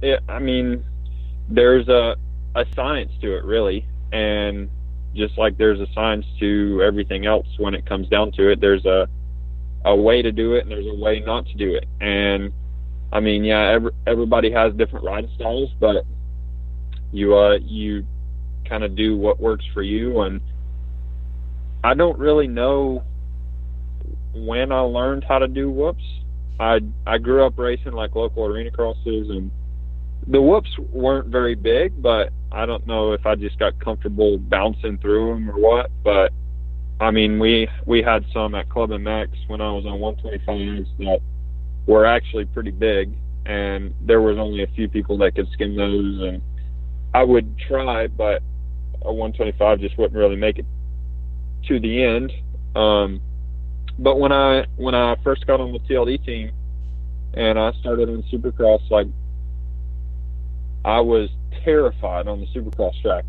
[0.00, 0.84] it, I mean,
[1.48, 2.16] there's a
[2.54, 4.70] a science to it really, and
[5.14, 8.84] just like there's a science to everything else when it comes down to it, there's
[8.84, 9.08] a
[9.84, 11.86] a way to do it and there's a way not to do it.
[12.00, 12.52] And
[13.12, 16.04] I mean, yeah, every, everybody has different riding styles, but
[17.12, 18.06] you uh you
[18.68, 20.40] kind of do what works for you and
[21.84, 23.04] I don't really know
[24.34, 26.04] when I learned how to do whoops.
[26.60, 29.50] I I grew up racing like local arena crosses, and
[30.26, 34.98] the whoops weren't very big, but I don't know if I just got comfortable bouncing
[34.98, 35.90] through them or what.
[36.04, 36.32] But
[37.00, 41.20] I mean, we we had some at Club MX when I was on 125s that
[41.86, 43.12] were actually pretty big,
[43.46, 46.40] and there was only a few people that could skim those, and
[47.12, 48.42] I would try, but
[49.02, 50.66] a 125 just wouldn't really make it
[51.68, 52.32] to the end.
[52.74, 53.20] Um,
[53.98, 56.52] but when I when I first got on the TLD team
[57.34, 59.06] and I started in Supercross, like
[60.84, 61.30] I was
[61.64, 63.24] terrified on the Supercross track.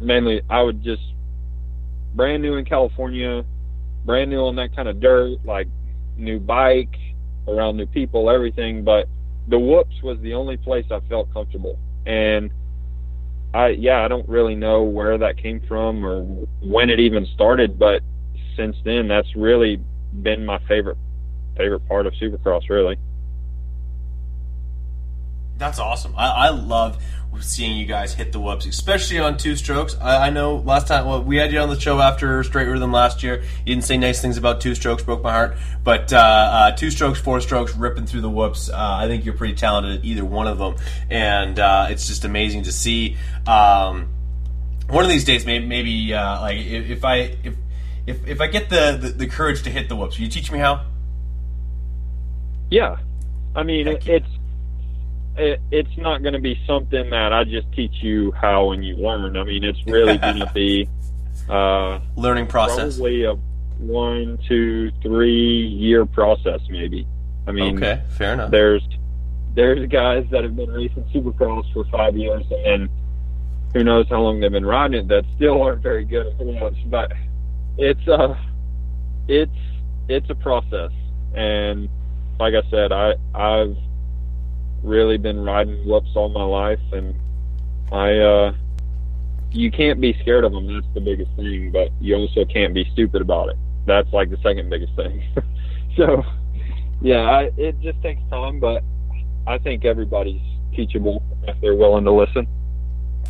[0.00, 1.02] Mainly, I would just
[2.14, 3.44] brand new in California,
[4.04, 5.68] brand new on that kind of dirt, like
[6.16, 6.96] new bike,
[7.46, 8.82] around new people, everything.
[8.82, 9.06] But
[9.48, 12.50] the whoops was the only place I felt comfortable, and
[13.52, 16.22] I yeah I don't really know where that came from or
[16.62, 18.02] when it even started, but
[18.56, 19.80] since then that's really
[20.12, 20.98] been my favorite
[21.56, 22.96] favorite part of Supercross, really.
[25.58, 26.14] That's awesome.
[26.16, 27.02] I, I love
[27.40, 29.96] seeing you guys hit the whoops, especially on two strokes.
[30.00, 32.92] I, I know last time well, we had you on the show after straight rhythm
[32.92, 33.42] last year.
[33.64, 35.56] You didn't say nice things about two strokes, broke my heart.
[35.84, 38.68] But uh, uh, two strokes, four strokes, ripping through the whoops.
[38.68, 40.76] Uh, I think you're pretty talented at either one of them,
[41.08, 43.16] and uh, it's just amazing to see.
[43.46, 44.08] Um,
[44.88, 47.54] one of these days, maybe, maybe uh, like if, if I if,
[48.06, 50.50] if if I get the, the, the courage to hit the whoops, will you teach
[50.50, 50.86] me how?
[52.70, 52.96] Yeah,
[53.54, 54.28] I mean it, it's
[55.36, 58.96] it, it's not going to be something that I just teach you how and you
[58.96, 59.36] learn.
[59.36, 60.88] I mean, it's really going to be
[61.48, 62.96] uh, learning process.
[62.96, 63.34] Probably a
[63.78, 67.06] one, two, three year process, maybe.
[67.46, 68.50] I mean, okay, fair enough.
[68.50, 68.86] There's
[69.54, 72.88] there's guys that have been racing Supercross for five years, and
[73.72, 76.90] who knows how long they've been riding it that still aren't very good at it.
[76.90, 77.12] But
[77.78, 78.36] it's uh
[79.28, 79.50] it's
[80.08, 80.92] it's a process,
[81.34, 81.88] and
[82.38, 83.76] like I said, I I've
[84.82, 87.14] really been riding whoops all my life, and
[87.92, 88.52] I uh,
[89.52, 90.72] you can't be scared of them.
[90.72, 93.56] That's the biggest thing, but you also can't be stupid about it.
[93.86, 95.22] That's like the second biggest thing.
[95.96, 96.22] so,
[97.00, 98.82] yeah, I, it just takes time, but
[99.46, 100.42] I think everybody's
[100.74, 102.46] teachable if they're willing to listen.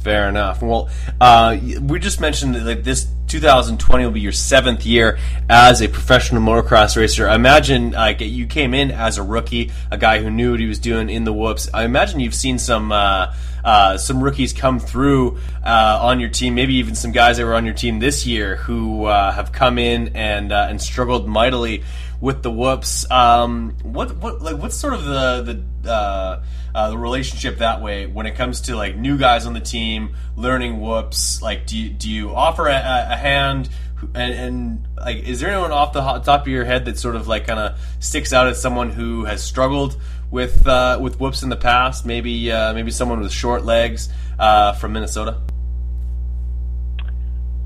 [0.03, 0.63] Fair enough.
[0.63, 0.89] Well,
[1.21, 5.17] uh, we just mentioned that like, this 2020 will be your seventh year
[5.49, 7.29] as a professional motocross racer.
[7.29, 10.67] I imagine like you came in as a rookie, a guy who knew what he
[10.67, 11.69] was doing in the whoops.
[11.73, 13.33] I imagine you've seen some uh,
[13.65, 17.55] uh, some rookies come through uh, on your team, maybe even some guys that were
[17.55, 21.85] on your team this year who uh, have come in and uh, and struggled mightily
[22.21, 23.11] with the whoops.
[23.11, 25.43] Um, what what like what's sort of the
[25.83, 26.43] the uh,
[26.75, 30.15] uh, the relationship that way when it comes to like new guys on the team
[30.37, 31.43] learning whoops?
[31.43, 33.69] Like, do you, do you offer a, a hand?
[34.15, 37.29] And, and, like, is there anyone off the top of your head that sort of
[37.29, 40.01] like kind of sticks out as someone who has struggled
[40.31, 42.07] with uh, with whoops in the past?
[42.07, 44.09] Maybe uh, maybe someone with short legs
[44.39, 45.41] uh, from Minnesota.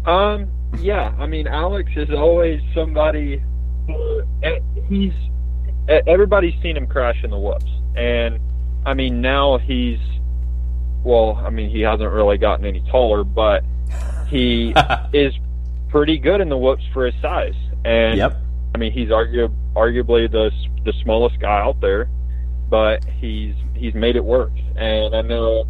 [0.07, 0.51] Um.
[0.79, 1.15] Yeah.
[1.19, 3.43] I mean, Alex is always somebody.
[3.89, 4.59] Eh,
[4.89, 5.13] he's
[5.89, 8.39] eh, everybody's seen him crash in the whoops, and
[8.87, 9.99] I mean now he's
[11.03, 11.41] well.
[11.45, 13.65] I mean he hasn't really gotten any taller, but
[14.29, 14.75] he
[15.13, 15.35] is
[15.89, 17.55] pretty good in the whoops for his size.
[17.85, 18.37] And yep.
[18.75, 20.51] I mean he's argu- arguably the
[20.85, 22.09] the smallest guy out there,
[22.69, 24.53] but he's he's made it work.
[24.77, 25.65] And I know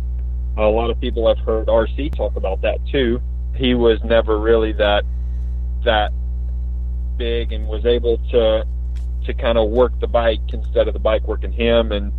[0.56, 3.20] a lot of people have heard RC talk about that too.
[3.56, 5.04] He was never really that
[5.84, 6.12] that
[7.16, 8.64] big and was able to
[9.26, 11.92] to kind of work the bike instead of the bike working him.
[11.92, 12.12] And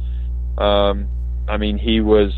[0.57, 1.07] um,
[1.47, 2.33] I mean, he was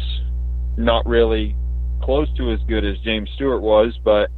[0.78, 1.56] not really
[2.02, 4.30] close to as good as James Stewart was, but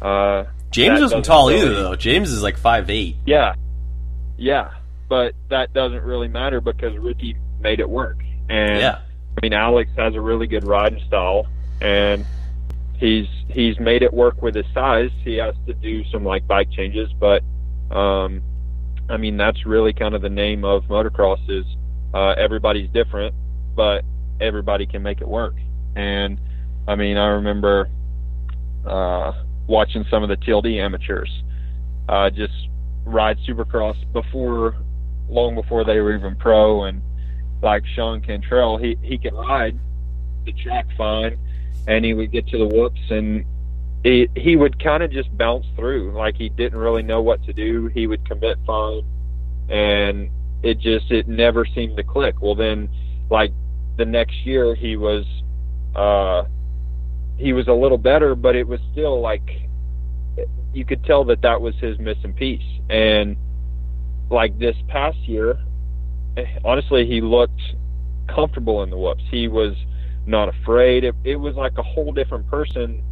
[0.00, 1.96] uh, James wasn't tall really, either, though.
[1.96, 3.16] James is like five eight.
[3.26, 3.54] Yeah,
[4.36, 4.70] yeah,
[5.08, 8.18] but that doesn't really matter because Ricky made it work.
[8.48, 9.00] And yeah.
[9.36, 11.46] I mean, Alex has a really good riding style,
[11.80, 12.24] and
[12.98, 15.10] he's he's made it work with his size.
[15.24, 17.42] He has to do some like bike changes, but
[17.92, 18.42] um,
[19.08, 21.66] I mean, that's really kind of the name of motocross is
[22.14, 23.34] uh, everybody's different,
[23.74, 24.04] but
[24.40, 25.54] everybody can make it work.
[25.94, 26.40] And
[26.88, 27.88] I mean, I remember
[28.86, 29.32] uh,
[29.66, 31.30] watching some of the TLD amateurs
[32.08, 32.54] uh, just
[33.04, 34.76] ride Supercross before,
[35.28, 37.02] long before they were even pro, and
[37.62, 39.78] like Sean Cantrell, he he can ride
[40.44, 41.38] the track fine,
[41.86, 43.44] and he would get to the whoops and
[44.04, 47.86] he would kind of just bounce through like he didn't really know what to do.
[47.86, 49.02] He would commit fine,
[49.68, 50.28] and
[50.62, 52.40] it just it never seemed to click.
[52.40, 52.88] Well, then
[53.30, 53.52] like
[53.96, 55.24] the next year he was
[55.94, 56.44] uh
[57.36, 59.48] he was a little better, but it was still like
[60.72, 62.80] you could tell that that was his missing piece.
[62.90, 63.36] And
[64.30, 65.60] like this past year,
[66.64, 67.60] honestly, he looked
[68.26, 69.22] comfortable in the whoops.
[69.30, 69.76] He was
[70.26, 71.04] not afraid.
[71.04, 73.02] It, it was like a whole different person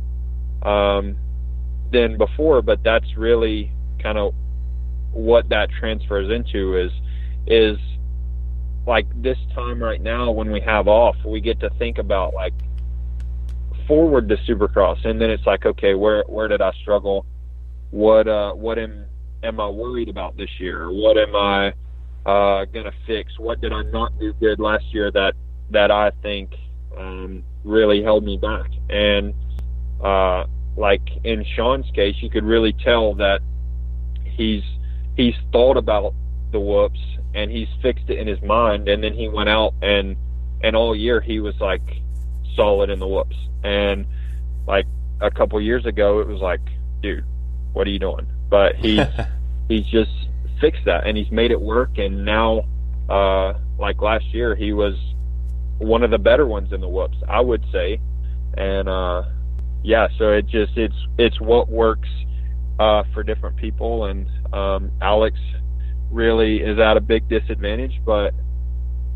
[0.63, 1.17] um,
[1.93, 2.63] than before.
[2.63, 4.35] But that's really kind of
[5.13, 6.93] what that transfers into is
[7.47, 7.79] is
[8.87, 12.55] like this time right now when we have off, we get to think about like
[13.87, 17.27] forward to Supercross, and then it's like, okay, where where did I struggle?
[17.91, 19.05] What uh what am
[19.43, 20.91] am I worried about this year?
[20.91, 21.69] What am I
[22.25, 23.39] uh gonna fix?
[23.39, 25.35] What did I not do good last year that
[25.71, 26.55] that I think
[26.97, 28.71] um, really held me back?
[28.89, 29.35] And
[30.03, 30.45] uh,
[30.77, 33.41] like in Sean's case, you could really tell that
[34.25, 34.63] he's
[35.17, 36.15] he's thought about
[36.53, 37.01] the whoops
[37.35, 38.89] and he's fixed it in his mind.
[38.89, 40.17] And then he went out and
[40.63, 41.83] and all year he was like
[42.57, 43.37] solid in the whoops.
[43.63, 44.07] And
[44.67, 44.87] like
[45.21, 46.61] a couple years ago it was like
[47.03, 47.25] dude
[47.73, 48.27] what are you doing?
[48.49, 49.07] But he's
[49.69, 50.11] he's just
[50.61, 51.99] fixed that and he's made it work.
[51.99, 52.65] And now
[53.09, 54.95] uh like last year he was
[55.81, 58.01] one of the better ones in the whoops, I would say.
[58.57, 59.23] And uh,
[59.83, 62.09] yeah, so it just it's it's what works
[62.79, 65.39] uh, for different people, and um, Alex
[66.11, 68.35] really is at a big disadvantage, but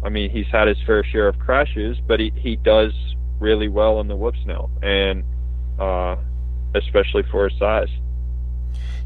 [0.05, 2.93] I mean he's had his fair share of crashes, but he he does
[3.41, 5.25] really well in the whoops now, and
[5.79, 6.17] uh,
[6.75, 7.89] especially for his size.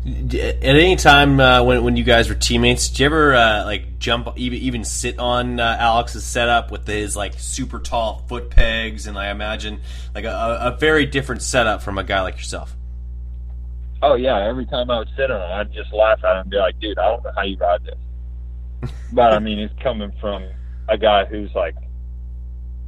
[0.06, 3.98] At any time uh, when when you guys were teammates, did you ever uh, like
[3.98, 9.06] jump, even even sit on uh, Alex's setup with his like super tall foot pegs,
[9.06, 9.80] and I imagine
[10.14, 12.76] like a, a very different setup from a guy like yourself.
[14.00, 16.50] Oh yeah, every time I would sit on it, I'd just laugh at him and
[16.50, 20.12] be like, "Dude, I don't know how you ride this." but I mean, it's coming
[20.20, 20.48] from
[20.88, 21.74] a guy who's like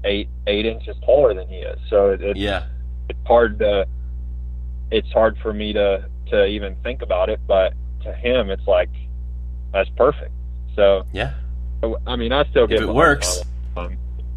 [0.05, 2.67] eight eight inches taller than he is, so it, it's Yeah,
[3.09, 3.87] it's hard to
[4.93, 7.41] it's hard for me to to even think about it.
[7.47, 8.91] But to him, it's like
[9.73, 10.33] that's perfect.
[10.75, 11.35] So yeah.
[12.07, 13.43] I mean, I still get it works.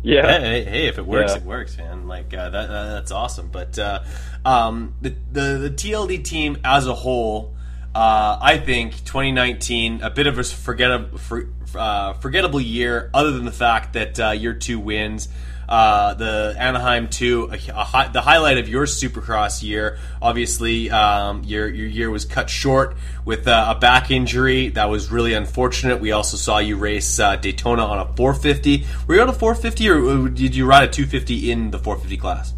[0.06, 1.38] Yeah, Hey, hey, if it works, Yeah.
[1.38, 2.08] it works, man.
[2.08, 3.48] Like uh, that, that, that's awesome.
[3.48, 4.04] But uh,
[4.44, 7.54] um, the, the the TLD team as a whole,
[7.96, 13.10] uh, I think 2019 a bit of a forgettable for, uh, forgettable year.
[13.14, 15.30] Other than the fact that uh, your two wins.
[15.68, 19.98] Uh, the Anaheim two, a, a hi- the highlight of your Supercross year.
[20.22, 22.96] Obviously, um, your your year was cut short
[23.26, 24.70] with uh, a back injury.
[24.70, 26.02] That was really unfortunate.
[26.02, 28.86] We also saw you race uh, Daytona on a 450.
[29.08, 32.54] Were you on a 450, or did you ride a 250 in the 450 class?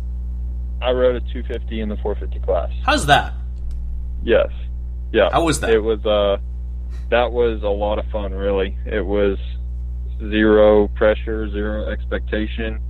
[0.81, 2.71] I rode a 250 in the 450 class.
[2.83, 3.33] How's that?
[4.23, 4.49] Yes.
[5.11, 5.29] Yeah.
[5.31, 5.69] How was that?
[5.69, 6.37] It was uh
[7.09, 8.77] that was a lot of fun really.
[8.85, 9.37] It was
[10.19, 12.81] zero pressure, zero expectation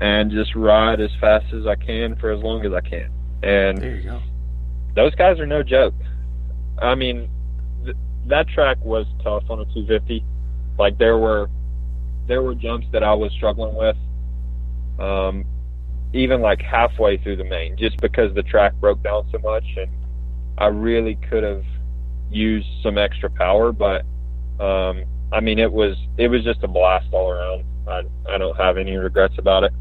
[0.00, 3.10] and just ride as fast as I can for as long as I can.
[3.42, 4.20] And There you go.
[4.96, 5.94] those guys are no joke.
[6.78, 7.28] I mean,
[7.84, 7.96] th-
[8.26, 10.24] that track was tough on a 250.
[10.78, 11.48] Like there were
[12.26, 13.96] there were jumps that I was struggling with
[15.00, 15.44] um
[16.12, 19.90] even like halfway through the main just because the track broke down so much and
[20.58, 21.64] I really could have
[22.30, 24.04] used some extra power, but
[24.60, 27.64] um, I mean, it was it was just a blast all around.
[27.88, 29.72] I I don't have any regrets about it.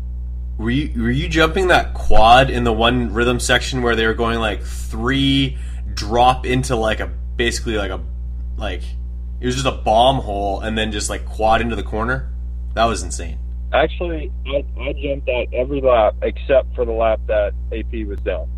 [0.60, 4.14] Were you were you jumping that quad in the one rhythm section where they were
[4.14, 5.58] going like three
[5.94, 7.08] drop into like a
[7.38, 8.02] basically like a
[8.58, 8.84] like
[9.40, 12.30] it was just a bomb hole and then just like quad into the corner?
[12.74, 13.40] That was insane.
[13.72, 18.50] Actually, I, I jumped that every lap except for the lap that AP was down.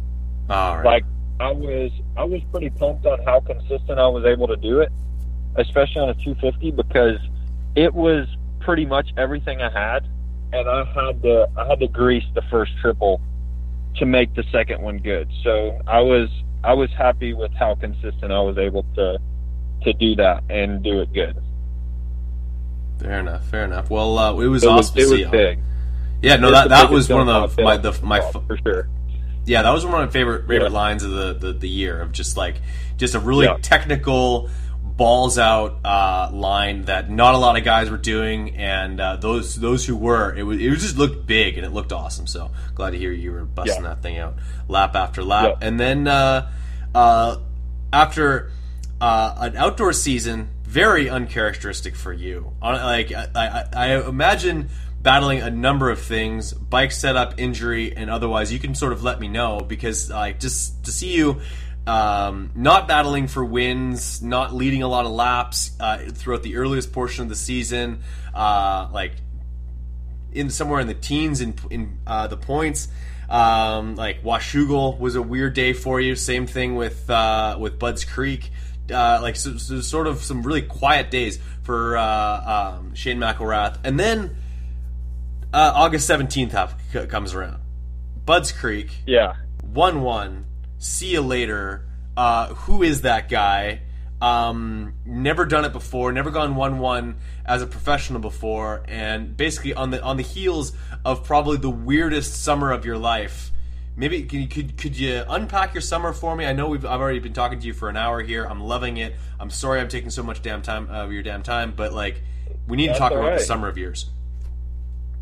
[0.49, 0.85] All right.
[0.85, 1.03] Like
[1.39, 4.91] I was I was pretty pumped on how consistent I was able to do it,
[5.55, 7.19] especially on a 250 because
[7.75, 8.27] it was
[8.59, 10.07] pretty much everything I had,
[10.53, 13.21] and I had to I had to grease the first triple
[13.97, 15.29] to make the second one good.
[15.43, 16.29] So I was
[16.63, 19.17] I was happy with how consistent I was able to
[19.83, 21.35] to do that and do it good.
[22.99, 23.45] fair enough.
[23.47, 23.89] Fair enough.
[23.89, 25.25] Well, uh, it was It awesome was, to see.
[25.25, 25.59] big.
[26.21, 28.87] Yeah, no, that that was one of the my the my for sure.
[29.45, 30.77] Yeah, that was one of my favorite favorite Yeah.
[30.77, 32.61] lines of the, the, the year of just like
[32.97, 33.57] just a really Yeah.
[33.61, 34.49] technical
[35.01, 39.55] balls out uh, line that not a lot of guys were doing, and uh, those
[39.55, 42.27] those who were, it was it just looked big and it looked awesome.
[42.27, 43.89] So glad to hear you were busting Yeah.
[43.95, 44.35] that thing out
[44.67, 45.67] lap after lap, Yeah.
[45.67, 46.51] and then uh,
[46.93, 47.37] uh,
[47.91, 48.51] after
[49.01, 52.51] uh, an outdoor season, very uncharacteristic for you.
[52.61, 54.69] Like I, I, I imagine
[55.01, 58.53] battling a number of things, bike setup, injury, and otherwise.
[58.53, 61.41] You can sort of let me know because like just to see you.
[61.87, 66.93] Um, not battling for wins, not leading a lot of laps uh, throughout the earliest
[66.93, 68.01] portion of the season,
[68.35, 69.13] uh, like
[70.31, 72.87] in somewhere in the teens in in uh, the points.
[73.29, 76.15] Um, like Washougal was a weird day for you.
[76.15, 78.51] Same thing with uh, with Budds Creek.
[78.91, 83.77] Uh, like so, so sort of some really quiet days for uh, um, Shane McElrath,
[83.83, 84.35] and then
[85.53, 86.53] uh, August seventeenth
[87.09, 87.61] comes around.
[88.25, 89.33] Budds Creek Yeah.
[89.63, 90.45] one one.
[90.81, 91.85] See you later.
[92.17, 93.81] Uh, who is that guy?
[94.19, 96.11] Um, never done it before.
[96.11, 100.73] Never gone one one as a professional before, and basically on the on the heels
[101.05, 103.51] of probably the weirdest summer of your life.
[103.95, 106.47] Maybe can you, could could you unpack your summer for me?
[106.47, 108.43] I know we've I've already been talking to you for an hour here.
[108.43, 109.13] I'm loving it.
[109.39, 112.23] I'm sorry I'm taking so much damn time of your damn time, but like
[112.67, 114.09] we need to talk about the summer of yours.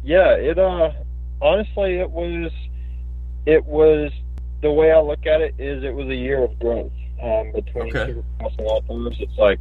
[0.05, 0.91] Yeah, it uh
[1.41, 2.49] honestly it was
[3.45, 4.13] it was
[4.61, 6.91] the way I look at it is it was a year of growth
[7.21, 8.13] um between Okay.
[8.13, 9.15] Supercross and Outdoors.
[9.19, 9.59] It's like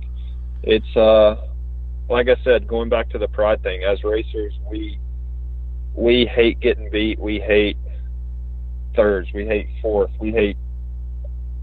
[0.62, 1.36] it's uh
[2.08, 4.98] like I said, going back to the pride thing, as racers we
[5.94, 7.76] we hate getting beat, we hate
[8.96, 10.56] thirds, we hate fourth, we hate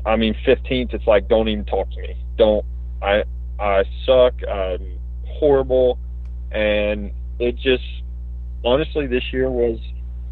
[0.05, 2.15] I mean fifteenth it's like don't even talk to me.
[2.37, 2.65] Don't
[3.01, 3.23] I
[3.59, 5.99] I suck, I'm horrible
[6.51, 7.83] and it just
[8.65, 9.79] honestly, this year was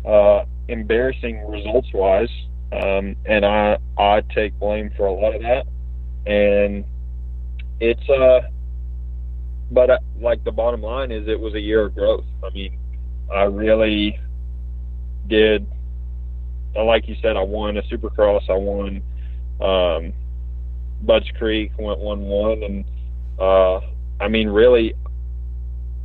[0.05, 2.29] uh, embarrassing results wise,
[2.73, 5.65] um, and I I take blame for a lot of that.
[6.25, 6.85] And
[7.79, 8.41] it's uh,
[9.71, 12.25] but uh, like the bottom line is, it was a year of growth.
[12.43, 12.77] I mean,
[13.33, 14.19] I really
[15.27, 15.67] did.
[16.75, 18.49] Like you said, I won a Supercross.
[18.49, 19.03] I won
[19.61, 20.13] um,
[21.01, 21.71] Budds Creek.
[21.77, 22.85] Went one one, and
[23.39, 23.79] uh,
[24.19, 24.95] I mean, really,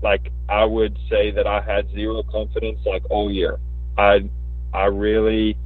[0.02, 3.58] like I would say that I had zero confidence like all year.
[3.96, 4.28] I
[4.74, 5.56] I really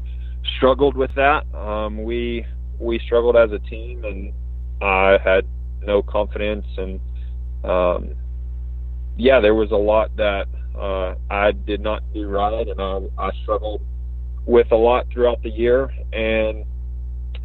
[0.56, 1.44] struggled with that.
[1.54, 2.44] Um, we
[2.78, 4.32] we struggled as a team, and
[4.82, 5.46] I had
[5.84, 7.00] no confidence, and
[7.64, 8.14] um,
[9.16, 10.46] yeah, there was a lot that
[10.78, 13.82] uh, I did not do right, and I, I struggled
[14.46, 16.64] with a lot throughout the year, and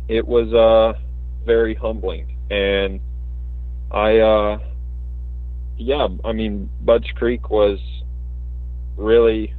[0.07, 0.99] it was uh,
[1.45, 2.35] very humbling.
[2.49, 2.99] And
[3.91, 4.59] I, uh,
[5.77, 7.79] yeah, I mean, Budds Creek was
[8.95, 9.53] really,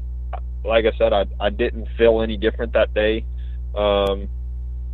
[0.68, 3.24] like I said, I, I didn't feel any different that day.
[3.74, 4.28] Um,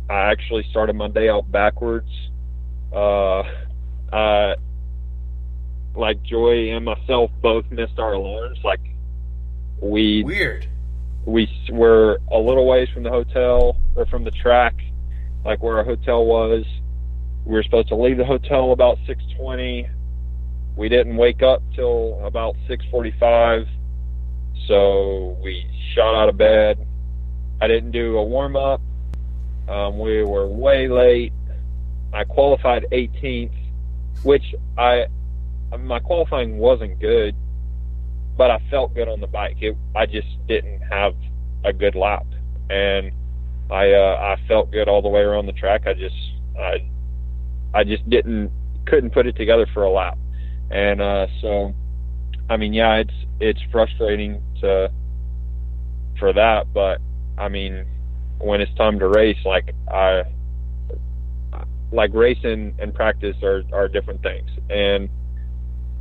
[0.09, 2.09] I actually started my day out backwards.
[2.93, 3.43] Uh,
[4.11, 4.55] I,
[5.95, 8.59] like Joy and myself both missed our alarms.
[8.63, 8.81] Like
[9.81, 10.67] we Weird.
[11.25, 14.75] we were a little ways from the hotel or from the track,
[15.43, 16.65] like where our hotel was.
[17.45, 19.89] We were supposed to leave the hotel about 6:20.
[20.75, 23.67] We didn't wake up till about 6:45,
[24.67, 26.85] so we shot out of bed.
[27.61, 28.81] I didn't do a warm up.
[29.67, 31.33] Um, we were way late.
[32.13, 33.55] I qualified 18th,
[34.23, 34.43] which
[34.77, 35.07] I
[35.79, 37.35] my qualifying wasn't good,
[38.37, 39.57] but I felt good on the bike.
[39.61, 41.15] It, I just didn't have
[41.63, 42.25] a good lap,
[42.69, 43.11] and
[43.69, 45.87] I uh, I felt good all the way around the track.
[45.87, 46.15] I just
[46.57, 46.87] I
[47.73, 48.51] I just didn't
[48.85, 50.17] couldn't put it together for a lap,
[50.69, 51.73] and uh, so
[52.49, 54.91] I mean yeah, it's it's frustrating to
[56.19, 56.99] for that, but
[57.37, 57.85] I mean
[58.39, 60.23] when it's time to race, like I
[61.91, 65.09] like racing and practice are are different things, and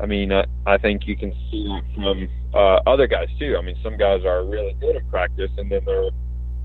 [0.01, 3.57] I mean, I, I think you can see that from uh, other guys too.
[3.57, 6.11] I mean, some guys are really good at practice, and then they're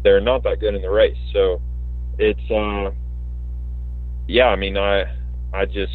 [0.04, 1.18] they're not that good in the race.
[1.34, 1.62] So
[2.18, 2.92] it's uh,
[4.28, 4.48] yeah.
[4.48, 5.04] I mean, I
[5.54, 5.94] I just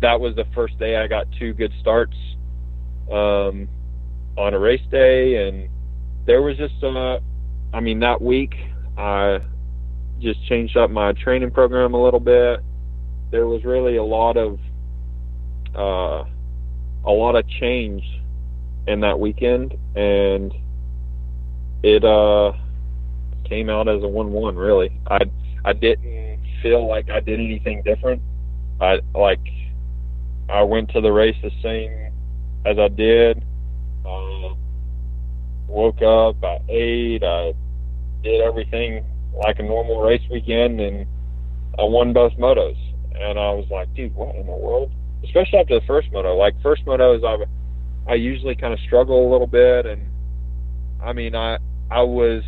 [0.00, 2.16] that was the first day I got two good starts
[3.10, 3.68] um,
[4.36, 5.68] on a race day, and
[6.26, 7.18] there was just uh,
[7.72, 8.54] I mean, that week
[8.96, 9.40] I
[10.20, 12.60] just changed up my training program a little bit.
[13.30, 14.58] There was really a lot of
[15.74, 16.24] uh,
[17.04, 18.02] a lot of change
[18.86, 20.52] in that weekend, and
[21.82, 22.52] it uh,
[23.44, 24.56] came out as a one-one.
[24.56, 25.20] Really, I
[25.64, 28.22] I didn't feel like I did anything different.
[28.80, 29.40] I like
[30.48, 32.12] I went to the race the same
[32.64, 33.42] as I did.
[34.06, 34.54] Uh,
[35.66, 37.52] woke up, I ate, I
[38.22, 39.04] did everything
[39.44, 41.06] like a normal race weekend, and
[41.78, 42.76] I won both motos.
[43.14, 44.92] And I was like, dude, what in the world?
[45.24, 46.36] especially after the first moto.
[46.36, 47.44] Like first motos, I
[48.10, 50.02] I usually kind of struggle a little bit, and
[51.02, 51.58] I mean, I
[51.90, 52.42] I was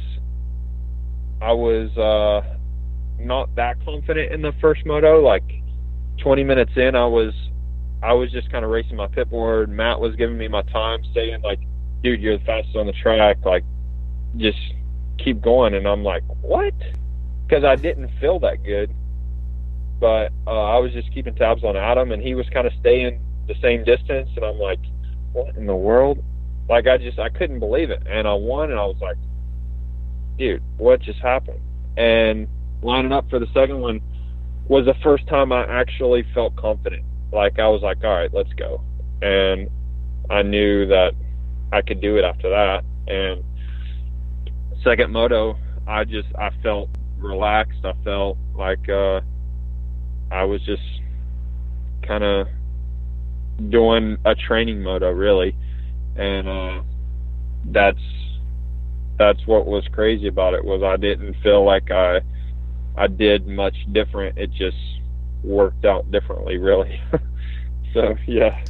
[1.41, 2.57] I was uh,
[3.19, 5.21] not that confident in the first moto.
[5.21, 5.45] Like
[6.23, 7.33] 20 minutes in, I was
[8.03, 9.69] I was just kind of racing my pit board.
[9.69, 11.61] Matt was giving me my time, saying like,
[12.03, 13.39] "Dude, you're the fastest on the track.
[13.45, 13.65] Like,
[14.37, 14.59] just
[15.19, 16.75] keep going." And I'm like, "What?"
[17.47, 18.95] Because I didn't feel that good
[20.01, 23.21] but uh, I was just keeping tabs on Adam, and he was kind of staying
[23.49, 24.81] the same distance, and I'm like,
[25.33, 26.23] what in the world?
[26.69, 29.17] Like I just I couldn't believe it, and I won, and I was like,
[30.39, 31.61] dude, what just happened?
[31.97, 32.49] And
[32.83, 34.01] lining up for the second one
[34.69, 37.05] was the first time I actually felt confident.
[37.37, 38.81] Like I was like, all right, let's go,
[39.23, 39.71] and
[40.31, 41.13] I knew that
[41.73, 42.85] I could do it after that.
[43.07, 43.45] And
[44.83, 45.57] second moto,
[45.87, 47.85] I just I felt relaxed.
[47.85, 48.89] I felt like.
[48.89, 49.21] uh
[50.31, 50.83] I was just
[52.03, 52.49] kind of
[53.71, 55.55] doing a training moto really,
[56.17, 56.83] and uh,
[57.67, 58.01] that's
[59.19, 62.21] that's what was crazy about it was I didn't feel like I
[62.97, 64.37] I did much different.
[64.37, 64.77] It just
[65.43, 67.01] worked out differently, really.
[67.95, 68.63] so yeah.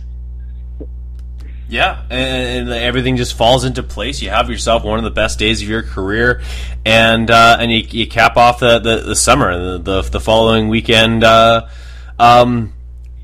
[1.69, 4.23] Yeah, and, everything just falls into place.
[4.23, 6.43] You have yourself one of the best days of your career,
[6.85, 9.79] and uh, and you, you, cap off the, the, the summer.
[9.79, 11.67] The, the, the following weekend, uh,
[12.21, 12.73] um,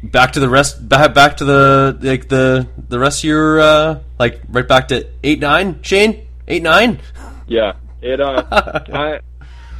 [0.02, 4.00] back to the rest, back, back to the like the the rest of your uh,
[4.18, 5.80] like right back to eight nine.
[5.82, 6.98] Shane, eight nine.
[7.46, 8.20] Yeah, it.
[8.20, 8.42] Uh,
[8.92, 9.20] I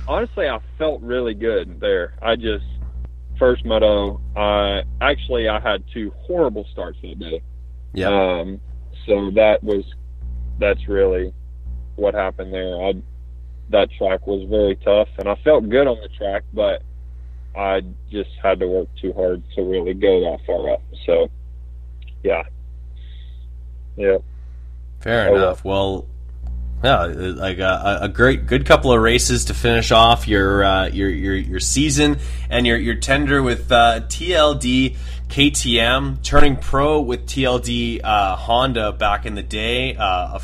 [0.06, 2.14] honestly I felt really good there.
[2.22, 2.64] I just
[3.38, 4.20] first moto.
[4.36, 7.42] I actually I had two horrible starts that day
[7.92, 8.08] yeah.
[8.08, 8.60] Um,
[9.06, 9.84] so that was
[10.58, 11.32] that's really
[11.96, 12.80] what happened there.
[12.82, 12.94] I
[13.70, 16.82] that track was very tough, and I felt good on the track, but
[17.56, 20.82] I just had to work too hard to really go that far up.
[21.06, 21.30] So,
[22.22, 22.42] yeah,
[23.96, 24.18] yeah.
[25.00, 25.64] Fair oh, enough.
[25.64, 26.06] Well,
[26.82, 31.08] yeah, like a, a, great, good couple of races to finish off your uh, your,
[31.08, 32.18] your your season
[32.50, 34.96] and your your tender with uh, TLD
[35.28, 39.96] KTM, turning pro with TLD uh, Honda back in the day.
[39.96, 40.38] Uh,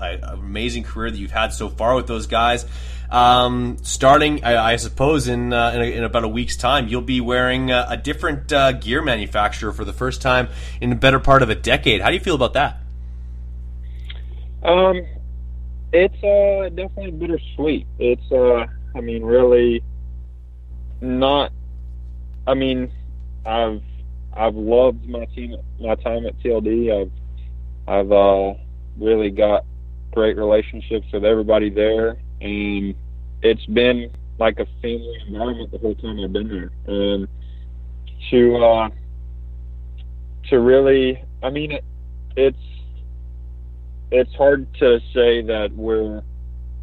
[0.00, 2.66] an amazing career that you've had so far with those guys.
[3.10, 7.20] Um, starting, I, I, suppose, in, uh, in, in, about a week's time, you'll be
[7.20, 10.48] wearing uh, a different uh, gear manufacturer for the first time
[10.80, 12.00] in the better part of a decade.
[12.00, 12.80] How do you feel about that?
[14.62, 15.06] Um,
[15.92, 17.86] it's uh, definitely bittersweet.
[17.98, 19.82] It's, uh, I mean, really
[21.00, 21.52] not.
[22.46, 22.92] I mean,
[23.44, 23.82] I've
[24.32, 27.02] I've loved my team, my time at TLD.
[27.02, 27.12] I've
[27.88, 28.54] I've uh,
[28.98, 29.64] really got
[30.12, 32.94] great relationships with everybody there, and
[33.42, 36.70] it's been like a family environment the whole time I've been there.
[36.86, 37.28] And
[38.30, 38.88] to uh,
[40.50, 41.84] to really, I mean, it,
[42.36, 42.58] it's
[44.10, 46.22] it's hard to say that we're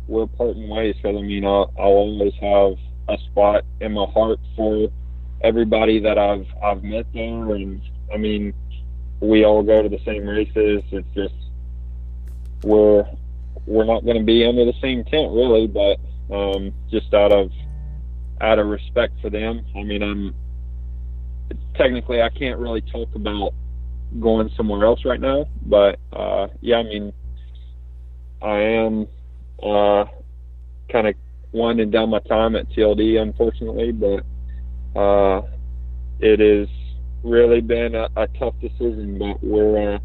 [0.07, 2.77] we're parting ways because I mean I'll, I'll always have
[3.07, 4.89] a spot in my heart for
[5.41, 7.81] everybody that I've I've met there, and
[8.13, 8.53] I mean
[9.19, 10.83] we all go to the same races.
[10.91, 11.35] It's just
[12.63, 13.05] we're
[13.65, 15.99] we're not going to be under the same tent really, but
[16.33, 17.51] um, just out of
[18.41, 19.65] out of respect for them.
[19.75, 20.35] I mean, I'm
[21.75, 23.53] technically I can't really talk about
[24.19, 27.13] going somewhere else right now, but uh, yeah, I mean,
[28.41, 29.07] I am
[29.61, 30.05] uh,
[30.91, 31.15] kind of
[31.51, 35.41] winding down my time at TLD, unfortunately, but uh,
[36.19, 36.67] it has
[37.23, 39.17] really been a, a tough decision.
[39.17, 39.99] But we're uh,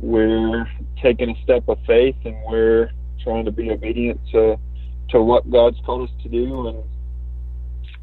[0.00, 0.68] we're
[1.02, 2.90] taking a step of faith and we're
[3.22, 4.58] trying to be obedient to
[5.10, 6.84] to what God's called us to do and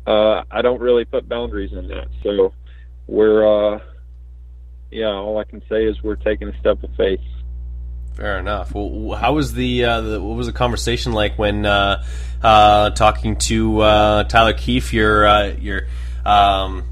[0.05, 2.07] uh, I don't really put boundaries in that.
[2.23, 2.53] So
[3.07, 3.79] we're uh,
[4.93, 7.19] yeah, all I can say is we're taking a step of faith.
[8.15, 8.73] Fair enough.
[8.73, 12.03] Well, how was the, uh, the what was the conversation like when uh,
[12.43, 15.87] uh, talking to uh, Tyler Keefe, your uh, your
[16.23, 16.83] um,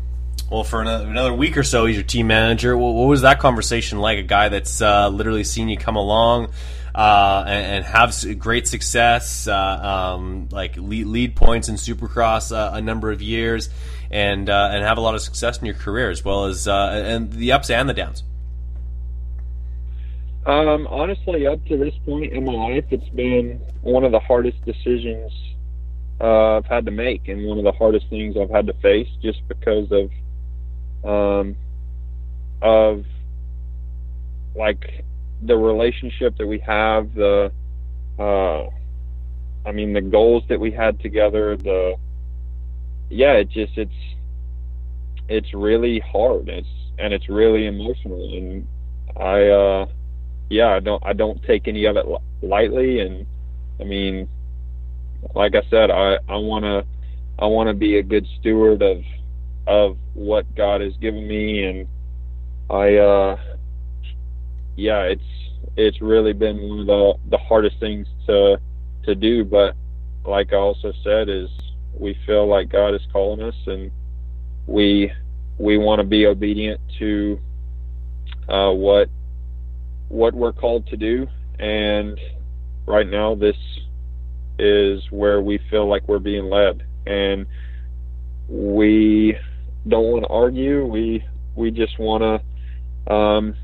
[0.50, 2.76] well, for another, another, week or so, he's your team manager.
[2.76, 4.18] What, what was that conversation like?
[4.18, 6.52] A guy that's uh, literally seen you come along
[6.94, 9.56] uh, and, and, have great success, uh,
[10.16, 13.70] um, like lead, lead, points in Supercross uh, a number of years,
[14.10, 17.04] and uh, and have a lot of success in your career as well as uh,
[17.06, 18.24] and the ups and the downs.
[20.46, 24.64] Um, honestly, up to this point in my life, it's been one of the hardest
[24.66, 25.32] decisions
[26.20, 29.48] I've had to make, and one of the hardest things I've had to face, just
[29.48, 30.12] because of
[31.10, 31.56] um,
[32.62, 33.06] of
[34.56, 35.06] like
[35.42, 37.52] the relationship that we have, the
[38.20, 38.68] uh,
[39.66, 41.96] I mean the goals that we had together, the
[43.10, 43.92] yeah, it just it's
[45.28, 46.50] it's really hard.
[46.50, 46.68] It's
[47.00, 48.68] and it's really emotional, and
[49.18, 49.86] I uh,
[50.50, 52.06] yeah, I don't I don't take any of it
[52.42, 53.26] lightly, and
[53.80, 54.28] I mean,
[55.34, 56.86] like I said, I I want to
[57.40, 59.04] I want to be a good steward of
[59.68, 61.88] of what God has given me, and
[62.70, 63.38] I, uh,
[64.82, 65.24] yeah, it's
[65.78, 68.60] it's really been one of the the hardest things to
[69.04, 69.46] to do.
[69.46, 69.76] But
[70.26, 71.50] like I also said, is
[71.94, 73.92] we feel like God is calling us, and
[74.66, 75.12] we
[75.58, 77.40] we want to be obedient to
[78.50, 79.10] uh, what
[80.10, 81.28] what we're called to do.
[81.60, 82.20] And
[82.88, 83.58] right now, this
[84.58, 87.46] is where we feel like we're being led, and
[88.48, 89.38] we
[89.88, 90.86] don't want to argue.
[90.86, 91.24] We
[91.56, 93.56] we just want to um,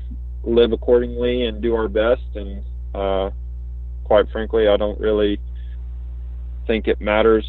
[0.48, 2.22] live accordingly and do our best.
[2.34, 2.64] And
[2.94, 3.30] uh,
[4.04, 5.40] quite frankly, I don't really
[6.66, 7.46] think it matters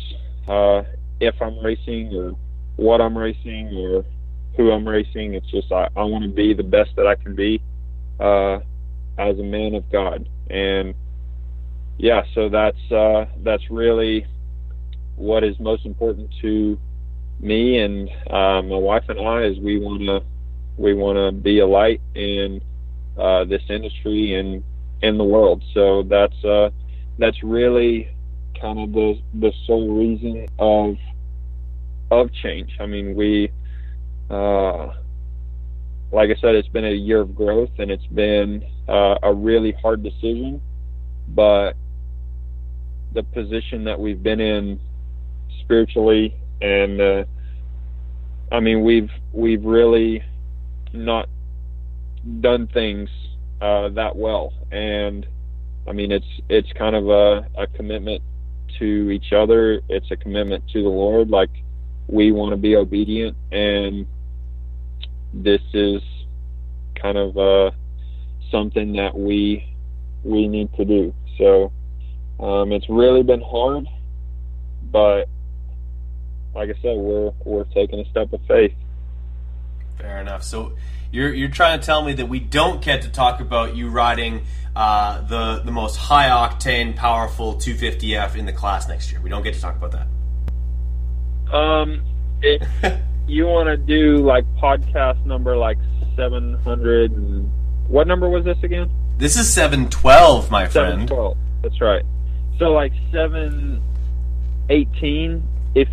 [0.47, 0.83] uh,
[1.19, 2.35] if I'm racing or
[2.75, 4.05] what I'm racing or
[4.55, 5.33] who I'm racing.
[5.33, 7.61] It's just I, I want to be the best that I can be
[8.19, 8.59] uh,
[9.17, 10.27] as a man of God.
[10.49, 10.93] And
[11.97, 14.25] yeah, so that's uh, that's really
[15.15, 16.79] what is most important to
[17.41, 20.23] me and uh, my wife and I is we want to
[20.77, 22.61] we want to be a light in
[23.19, 24.63] uh, this industry and
[25.01, 25.63] in the world.
[25.73, 26.69] So that's uh,
[27.17, 28.09] that's really
[28.59, 30.97] kind of the the sole reason of
[32.11, 32.77] of change.
[32.79, 33.51] I mean, we
[34.29, 34.93] uh,
[36.11, 39.73] like I said, it's been a year of growth and it's been uh, a really
[39.73, 40.61] hard decision,
[41.27, 41.75] but
[43.13, 44.79] the position that we've been in
[45.61, 47.23] spiritually and uh,
[48.51, 50.23] I mean we've we've really
[50.93, 51.27] not
[52.41, 53.09] done things
[53.61, 55.25] uh, that well, and
[55.87, 58.21] I mean, it's it's kind of a, a commitment
[58.77, 59.81] to each other.
[59.89, 61.29] It's a commitment to the Lord.
[61.29, 61.49] Like
[62.07, 64.05] we want to be obedient, and
[65.33, 66.01] this is
[66.95, 67.71] kind of uh,
[68.51, 69.73] something that we
[70.23, 71.13] we need to do.
[71.37, 71.71] So
[72.39, 73.87] um, it's really been hard,
[74.91, 75.27] but
[76.53, 78.75] like I said, we're we're taking a step of faith.
[79.97, 80.43] Fair enough.
[80.43, 80.73] So
[81.11, 84.45] you're you're trying to tell me that we don't get to talk about you riding
[84.75, 89.19] uh, the the most high octane, powerful 250F in the class next year.
[89.21, 90.07] We don't get to talk about that.
[91.53, 92.03] Um,
[92.41, 92.61] if
[93.27, 95.77] you want to do like podcast number like
[96.15, 97.51] 700 and
[97.87, 98.91] what number was this again?
[99.17, 101.09] This is 712, my friend.
[101.09, 101.37] 712.
[101.63, 102.05] That's right.
[102.59, 105.43] So like 718
[105.75, 105.89] if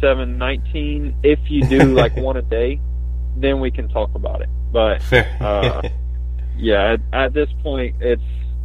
[0.00, 2.80] 719 if you do like one a day,
[3.36, 4.48] then we can talk about it.
[4.72, 5.02] But
[5.40, 5.82] uh,
[6.56, 8.22] yeah, at, at this point, it's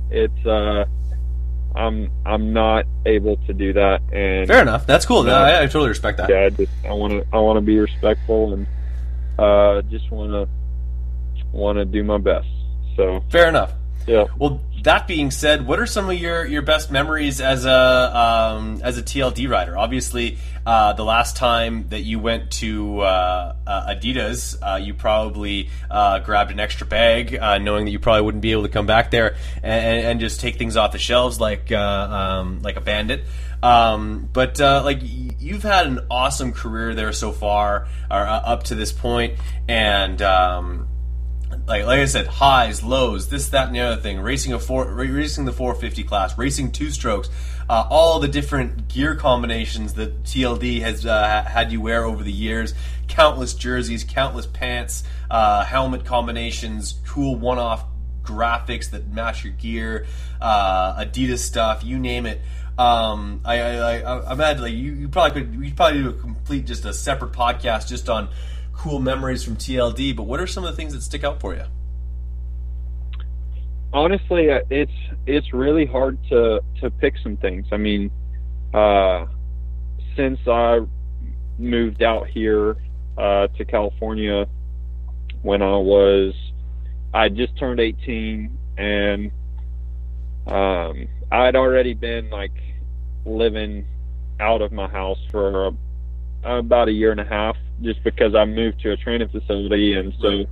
[0.10, 0.85] it's uh,
[1.76, 4.85] I'm I'm not able to do that, and Fair enough.
[4.85, 5.23] That's cool.
[5.23, 5.34] No.
[5.34, 6.30] I, I totally respect that.
[6.30, 8.68] yeah, I just I want to I want to be respectful and
[9.39, 10.48] uh, just want to
[11.52, 12.48] want to do my best.
[12.95, 13.73] So Fair enough.
[14.07, 17.71] yeah, Well, that being said, what are some of your, your best memories as a
[17.71, 19.77] um, as a TLD rider?
[19.77, 25.69] Obviously, uh, the last time that you went to uh, uh, Adidas, uh, you probably
[25.89, 28.85] uh, grabbed an extra bag, uh, knowing that you probably wouldn't be able to come
[28.85, 33.23] back there and, and just take things off the shelves like um, like a bandit.
[33.63, 38.63] Um, but uh, like you've had an awesome career there so far, or uh, up
[38.63, 40.21] to this point, and.
[40.21, 40.87] Um,
[41.67, 44.19] like like I said, highs, lows, this, that, and the other thing.
[44.19, 47.29] Racing a four, racing the 450 class, racing two strokes,
[47.69, 52.31] uh, all the different gear combinations that TLD has uh, had you wear over the
[52.31, 52.73] years.
[53.07, 57.85] Countless jerseys, countless pants, uh, helmet combinations, cool one-off
[58.23, 60.05] graphics that match your gear,
[60.39, 62.41] uh, Adidas stuff, you name it.
[62.77, 66.13] Um, I, I, I, I imagine like you, you probably could, you probably do a
[66.13, 68.29] complete just a separate podcast just on
[68.81, 70.15] cool memories from TLD.
[70.15, 71.63] But what are some of the things that stick out for you?
[73.93, 74.91] honestly, uh, it's
[75.25, 77.67] it's really hard to to pick some things.
[77.71, 78.11] I mean,
[78.73, 79.25] uh,
[80.15, 80.79] since I
[81.57, 82.77] moved out here
[83.17, 84.47] uh, to California
[85.41, 86.33] when I was
[87.13, 89.31] I just turned 18 and
[90.47, 92.53] um, I'd already been like
[93.25, 93.85] living
[94.39, 95.71] out of my house for a,
[96.43, 100.13] about a year and a half just because I moved to a training facility and
[100.22, 100.45] so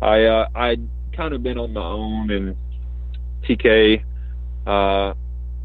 [0.00, 2.56] I uh, I'd kind of been on my own and
[3.44, 4.02] TK
[4.66, 5.14] uh,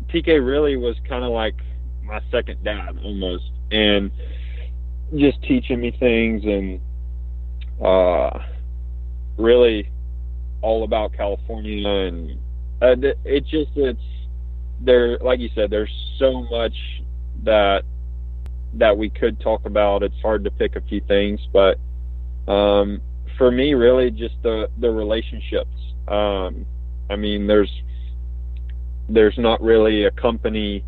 [0.09, 1.55] TK really was kind of like
[2.03, 4.11] my second dad almost and
[5.15, 6.79] just teaching me things and
[7.83, 8.39] uh,
[9.37, 9.89] really
[10.61, 12.39] all about California and
[12.81, 13.99] uh, it just it's
[14.79, 16.75] there like you said there's so much
[17.43, 17.83] that
[18.73, 20.03] that we could talk about.
[20.03, 21.79] It's hard to pick a few things but
[22.51, 23.01] um
[23.37, 25.69] for me really just the the relationships.
[26.07, 26.65] Um
[27.09, 27.71] i mean there's
[29.09, 30.83] there's not really a company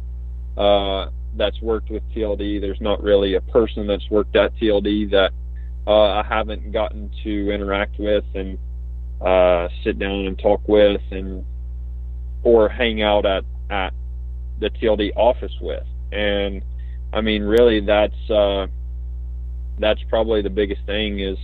[0.57, 5.31] uh that's worked with TLD there's not really a person that's worked at TLD that
[5.87, 8.57] uh I haven't gotten to interact with and
[9.21, 11.45] uh sit down and talk with and
[12.43, 13.93] or hang out at at
[14.59, 15.85] the TLD office with.
[16.11, 16.63] And
[17.11, 18.67] I mean really that's uh
[19.79, 21.37] that's probably the biggest thing is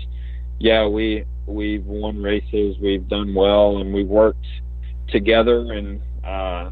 [0.60, 4.46] yeah we we've won races we've done well and we've worked
[5.10, 5.72] together.
[5.72, 6.72] And uh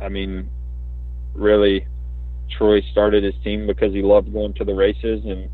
[0.00, 0.48] I mean
[1.34, 1.86] really
[2.50, 5.24] Troy started his team because he loved going to the races.
[5.24, 5.48] And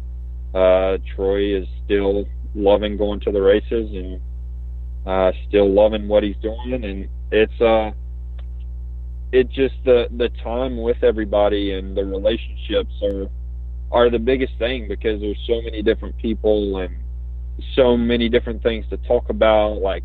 [0.55, 4.21] uh Troy is still loving going to the races and
[5.07, 6.85] uh still loving what he's doing.
[6.85, 7.93] And it's uh
[9.33, 13.29] it just the the time with everybody and the relationships are
[13.91, 16.95] are the biggest thing because there's so many different people and
[17.75, 19.81] so many different things to talk about.
[19.81, 20.05] Like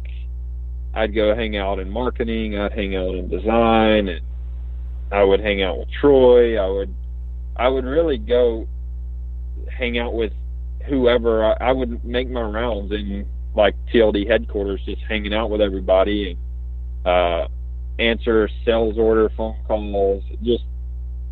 [0.93, 4.21] I'd go hang out in marketing, I'd hang out in design and
[5.11, 6.93] I would hang out with Troy, I would
[7.57, 8.67] I would really go
[9.69, 10.31] hang out with
[10.87, 11.43] whoever.
[11.43, 13.25] I, I would make my rounds in
[13.55, 17.47] like TLD headquarters just hanging out with everybody and uh
[17.99, 20.63] answer sales order phone calls, just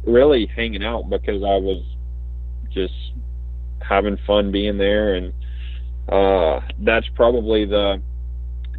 [0.05, 1.83] really hanging out because I was
[2.71, 2.93] just
[3.81, 5.15] having fun being there.
[5.15, 5.33] And
[6.09, 8.01] uh that's probably the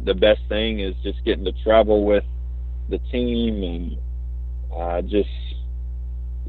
[0.03, 2.23] the best thing is just getting to travel with
[2.89, 3.97] the team and
[4.73, 5.29] uh just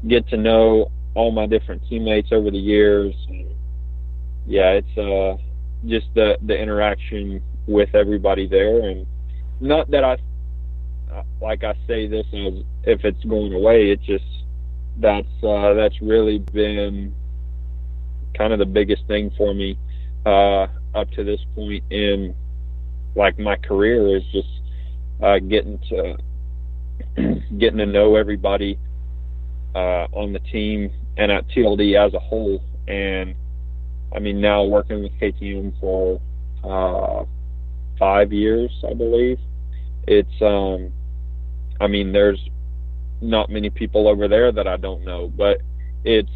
[0.07, 3.13] get to know all my different teammates over the years.
[3.27, 3.47] And
[4.47, 5.41] yeah it's uh
[5.87, 8.89] just the the interaction with everybody there.
[8.89, 9.05] And
[9.59, 10.17] not that I
[11.41, 13.91] like I say this as if it's going away.
[13.91, 14.25] It just
[14.97, 17.13] that's uh, that's really been
[18.35, 19.77] kind of the biggest thing for me
[20.25, 22.35] uh, up to this point in
[23.15, 24.49] like my career is just
[25.21, 26.17] uh, getting to
[27.57, 28.77] getting to know everybody
[29.75, 32.61] uh, on the team and at TLD as a whole.
[32.87, 33.35] And
[34.13, 36.19] I mean, now working with KTM for
[36.63, 37.25] uh,
[37.97, 39.39] five years, I believe.
[40.07, 40.91] It's, um,
[41.79, 42.39] I mean, there's
[43.21, 45.61] not many people over there that I don't know, but
[46.03, 46.29] it's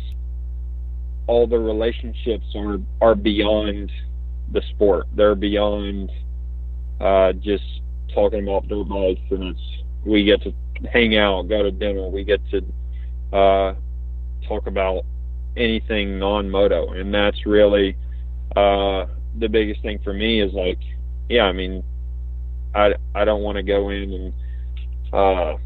[1.27, 3.91] all the relationships are are beyond
[4.51, 5.07] the sport.
[5.15, 6.11] They're beyond
[6.99, 7.63] uh, just
[8.13, 10.53] talking about dirt bikes, and it's we get to
[10.91, 13.75] hang out, go to dinner, we get to uh,
[14.47, 15.05] talk about
[15.55, 17.95] anything non-moto, and that's really
[18.55, 19.05] uh,
[19.39, 20.41] the biggest thing for me.
[20.41, 20.79] Is like,
[21.29, 21.83] yeah, I mean,
[22.75, 24.33] I I don't want to go in and
[25.13, 25.57] uh,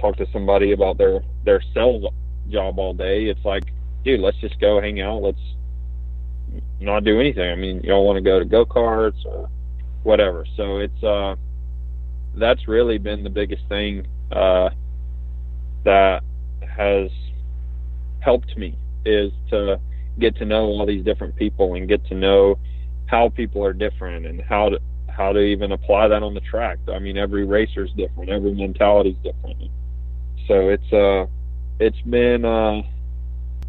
[0.00, 2.04] talk to somebody about their their sales
[2.48, 3.24] job all day.
[3.26, 3.64] It's like,
[4.04, 5.22] dude, let's just go hang out.
[5.22, 5.38] Let's
[6.80, 7.50] not do anything.
[7.50, 9.48] I mean, y'all want to go to go karts or
[10.02, 10.46] whatever.
[10.56, 11.36] So it's uh,
[12.34, 14.70] that's really been the biggest thing uh,
[15.84, 16.22] that
[16.66, 17.10] has
[18.20, 19.78] helped me is to
[20.18, 22.58] get to know all these different people and get to know
[23.06, 24.78] how people are different and how to
[25.16, 26.78] how to even apply that on the track.
[26.88, 29.70] I mean, every racer is different, every mentality is different.
[30.46, 31.26] So it's uh,
[31.78, 32.82] it's been uh,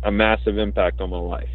[0.04, 1.50] a massive impact on my life.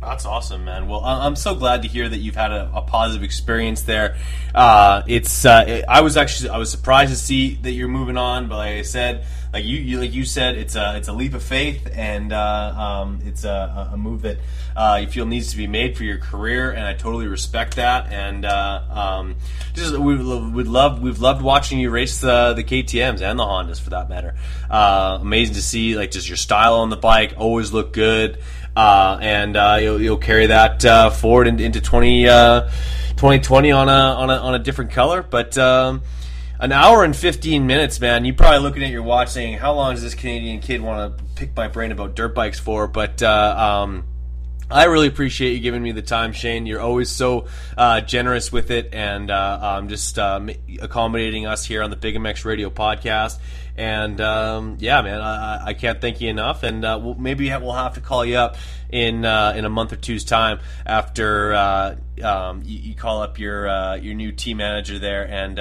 [0.00, 0.88] That's awesome, man.
[0.88, 4.16] Well, I'm so glad to hear that you've had a, a positive experience there.
[4.54, 8.48] Uh, it's uh, I was actually I was surprised to see that you're moving on,
[8.48, 11.34] but like I said, like you, you like you said, it's a it's a leap
[11.34, 14.38] of faith, and uh, um, it's a, a, move that
[14.74, 18.10] uh, you feel needs to be made for your career, and I totally respect that.
[18.10, 19.36] And uh, um,
[19.74, 23.78] just we would love we've loved watching you race the the KTM's and the Hondas
[23.78, 24.34] for that matter.
[24.70, 28.38] Uh, amazing to see like just your style on the bike, always look good
[28.76, 33.88] uh, and uh, you'll, you'll, carry that uh, forward into, into 20, 2020 uh, on
[33.88, 35.22] a, on a on a different color.
[35.22, 36.02] But um,
[36.60, 38.24] an hour and 15 minutes, man.
[38.24, 41.24] You're probably looking at your watch saying, "How long does this Canadian kid want to
[41.34, 44.04] pick my brain about dirt bikes for?" But uh, um,
[44.70, 46.66] I really appreciate you giving me the time, Shane.
[46.66, 50.40] You're always so uh, generous with it, and uh, um, just uh,
[50.80, 53.38] accommodating us here on the Big MX Radio podcast.
[53.80, 56.64] And um, yeah, man, I, I, can't thank you enough.
[56.64, 58.58] And uh, we'll, maybe we'll have to call you up
[58.90, 63.38] in uh, in a month or two's time after uh, um, you, you, call up
[63.38, 65.26] your your new team manager there.
[65.26, 65.58] And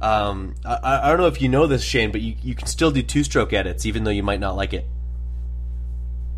[0.00, 2.90] um, I, I, don't know if you know this, Shane, but you, you can still
[2.90, 4.86] do two stroke edits, even though you might not like it.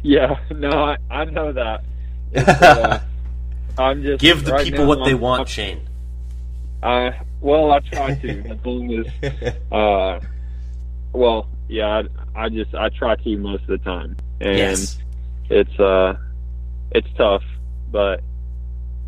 [0.03, 1.85] Yeah, no, I, I know that.
[3.77, 5.89] Uh, I'm just give the right people now, what they I'm, want, Shane.
[6.83, 8.39] Uh, well, I try to.
[8.51, 10.21] as long as, uh,
[11.13, 12.03] well, yeah,
[12.35, 14.99] I, I, just I try to most of the time, and yes.
[15.49, 16.17] it's uh,
[16.91, 17.43] it's tough,
[17.91, 18.23] but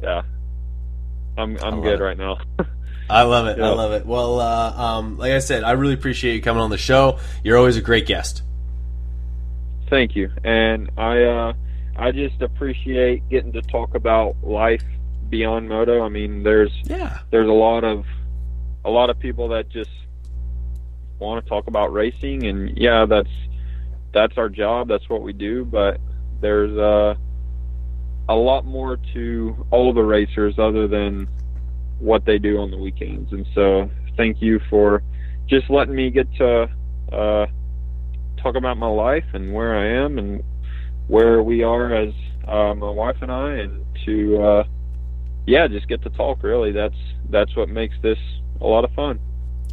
[0.03, 0.23] yeah,
[1.37, 2.03] I'm I'm good it.
[2.03, 2.39] right now.
[3.11, 3.61] I love it.
[3.61, 4.07] I love it.
[4.07, 7.19] Well, uh, um, like I said, I really appreciate you coming on the show.
[7.43, 8.43] You're always a great guest.
[9.91, 11.23] Thank you, and I.
[11.23, 11.53] Uh,
[11.97, 14.83] I just appreciate getting to talk about life
[15.29, 16.03] beyond moto.
[16.03, 18.07] I mean, there's yeah, there's a lot of
[18.85, 19.91] a lot of people that just
[21.23, 23.31] want to talk about racing, and yeah, that's
[24.13, 24.89] that's our job.
[24.89, 25.65] That's what we do.
[25.65, 26.01] But
[26.41, 27.15] there's uh,
[28.29, 31.29] a lot more to all the racers other than
[31.99, 33.33] what they do on the weekends.
[33.33, 35.03] And so, thank you for
[35.47, 36.69] just letting me get to
[37.13, 37.47] uh,
[38.43, 40.43] talk about my life and where I am and
[41.07, 42.13] where we are as
[42.47, 44.65] uh, my wife and I, and to uh,
[45.47, 46.43] yeah, just get to talk.
[46.43, 46.97] Really, that's
[47.31, 48.19] that's what makes this
[48.61, 49.19] a lot of fun.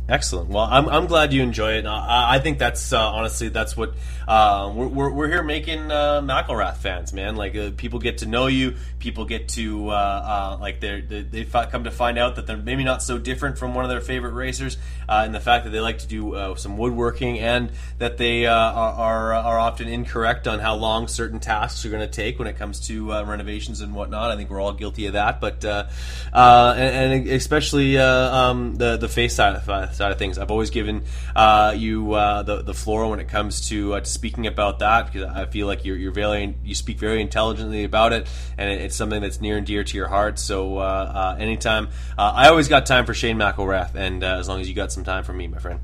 [0.09, 0.49] Excellent.
[0.49, 1.85] Well, I'm, I'm glad you enjoy it.
[1.85, 3.93] I, I think that's uh, honestly that's what
[4.27, 7.35] uh, we're, we're here making uh, McElrath fans, man.
[7.35, 11.45] Like uh, people get to know you, people get to uh, uh, like they they
[11.45, 14.33] come to find out that they're maybe not so different from one of their favorite
[14.33, 18.73] racers, and the fact that they like to do some woodworking and that they are,
[18.73, 22.87] are, often incorrect on how long certain tasks are going to take when it comes
[22.87, 24.31] to renovations and whatnot.
[24.31, 29.35] I think we're all guilty of that, but and, and, especially um, the the face
[29.35, 30.37] side of side of things.
[30.37, 31.03] I've always given
[31.35, 35.11] uh, you uh, the the floor when it comes to, uh, to speaking about that
[35.11, 38.27] because I feel like you're you're very you speak very intelligently about it,
[38.57, 40.39] and it's something that's near and dear to your heart.
[40.39, 44.61] So uh, uh, anytime, uh, I always got time for Shane McElrath, and as long
[44.61, 45.79] as you got some time for me, my friend.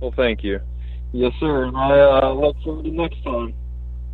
[0.00, 0.60] Well, thank you.
[1.12, 1.64] Yes, sir.
[1.64, 3.54] And I look forward to next time.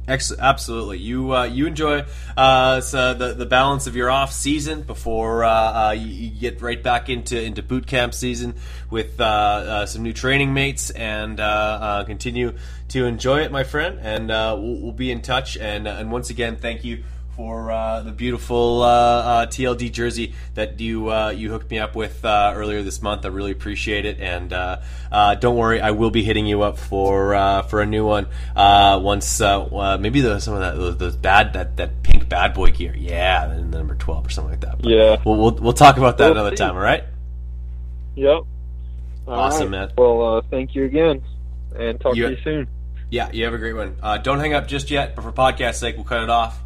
[0.08, 0.98] Excellent, absolutely.
[0.98, 5.50] You uh, you enjoy uh, so the the balance of your off season before uh,
[5.50, 8.54] uh you, you, get right back into into boot camp season
[8.88, 11.36] with uh, uh, some new training mates and
[12.06, 12.54] continue
[12.88, 13.98] to enjoy it, my friend.
[14.00, 15.58] And we'll, we'll, be in touch.
[15.58, 17.04] And and once again, thank you
[17.38, 21.94] for uh, the beautiful uh, uh, TLD jersey that you uh, you hooked me up
[21.94, 23.24] with uh, earlier this month.
[23.24, 24.80] I really appreciate it, and uh,
[25.36, 30.20] don't worry, I will be hitting you up for for a new one once maybe
[30.20, 33.94] the, some of that those, bad that, that pink bad boy gear, yeah, the number
[33.94, 34.82] twelve or something like that.
[34.82, 36.64] But yeah, we'll, we'll, we'll talk about that we'll another see.
[36.64, 36.74] time.
[36.74, 37.04] All right.
[38.16, 38.26] Yep.
[38.28, 38.48] All
[39.28, 39.86] awesome, right.
[39.86, 39.92] man.
[39.96, 41.22] Well, thank you again,
[41.76, 42.68] and talk you, to you soon.
[43.10, 43.96] Yeah, you have a great one.
[44.24, 46.58] don't hang up just yet, but for podcast sake, we'll cut it off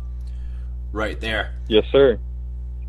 [0.92, 1.54] right there.
[1.68, 2.18] Yes, sir.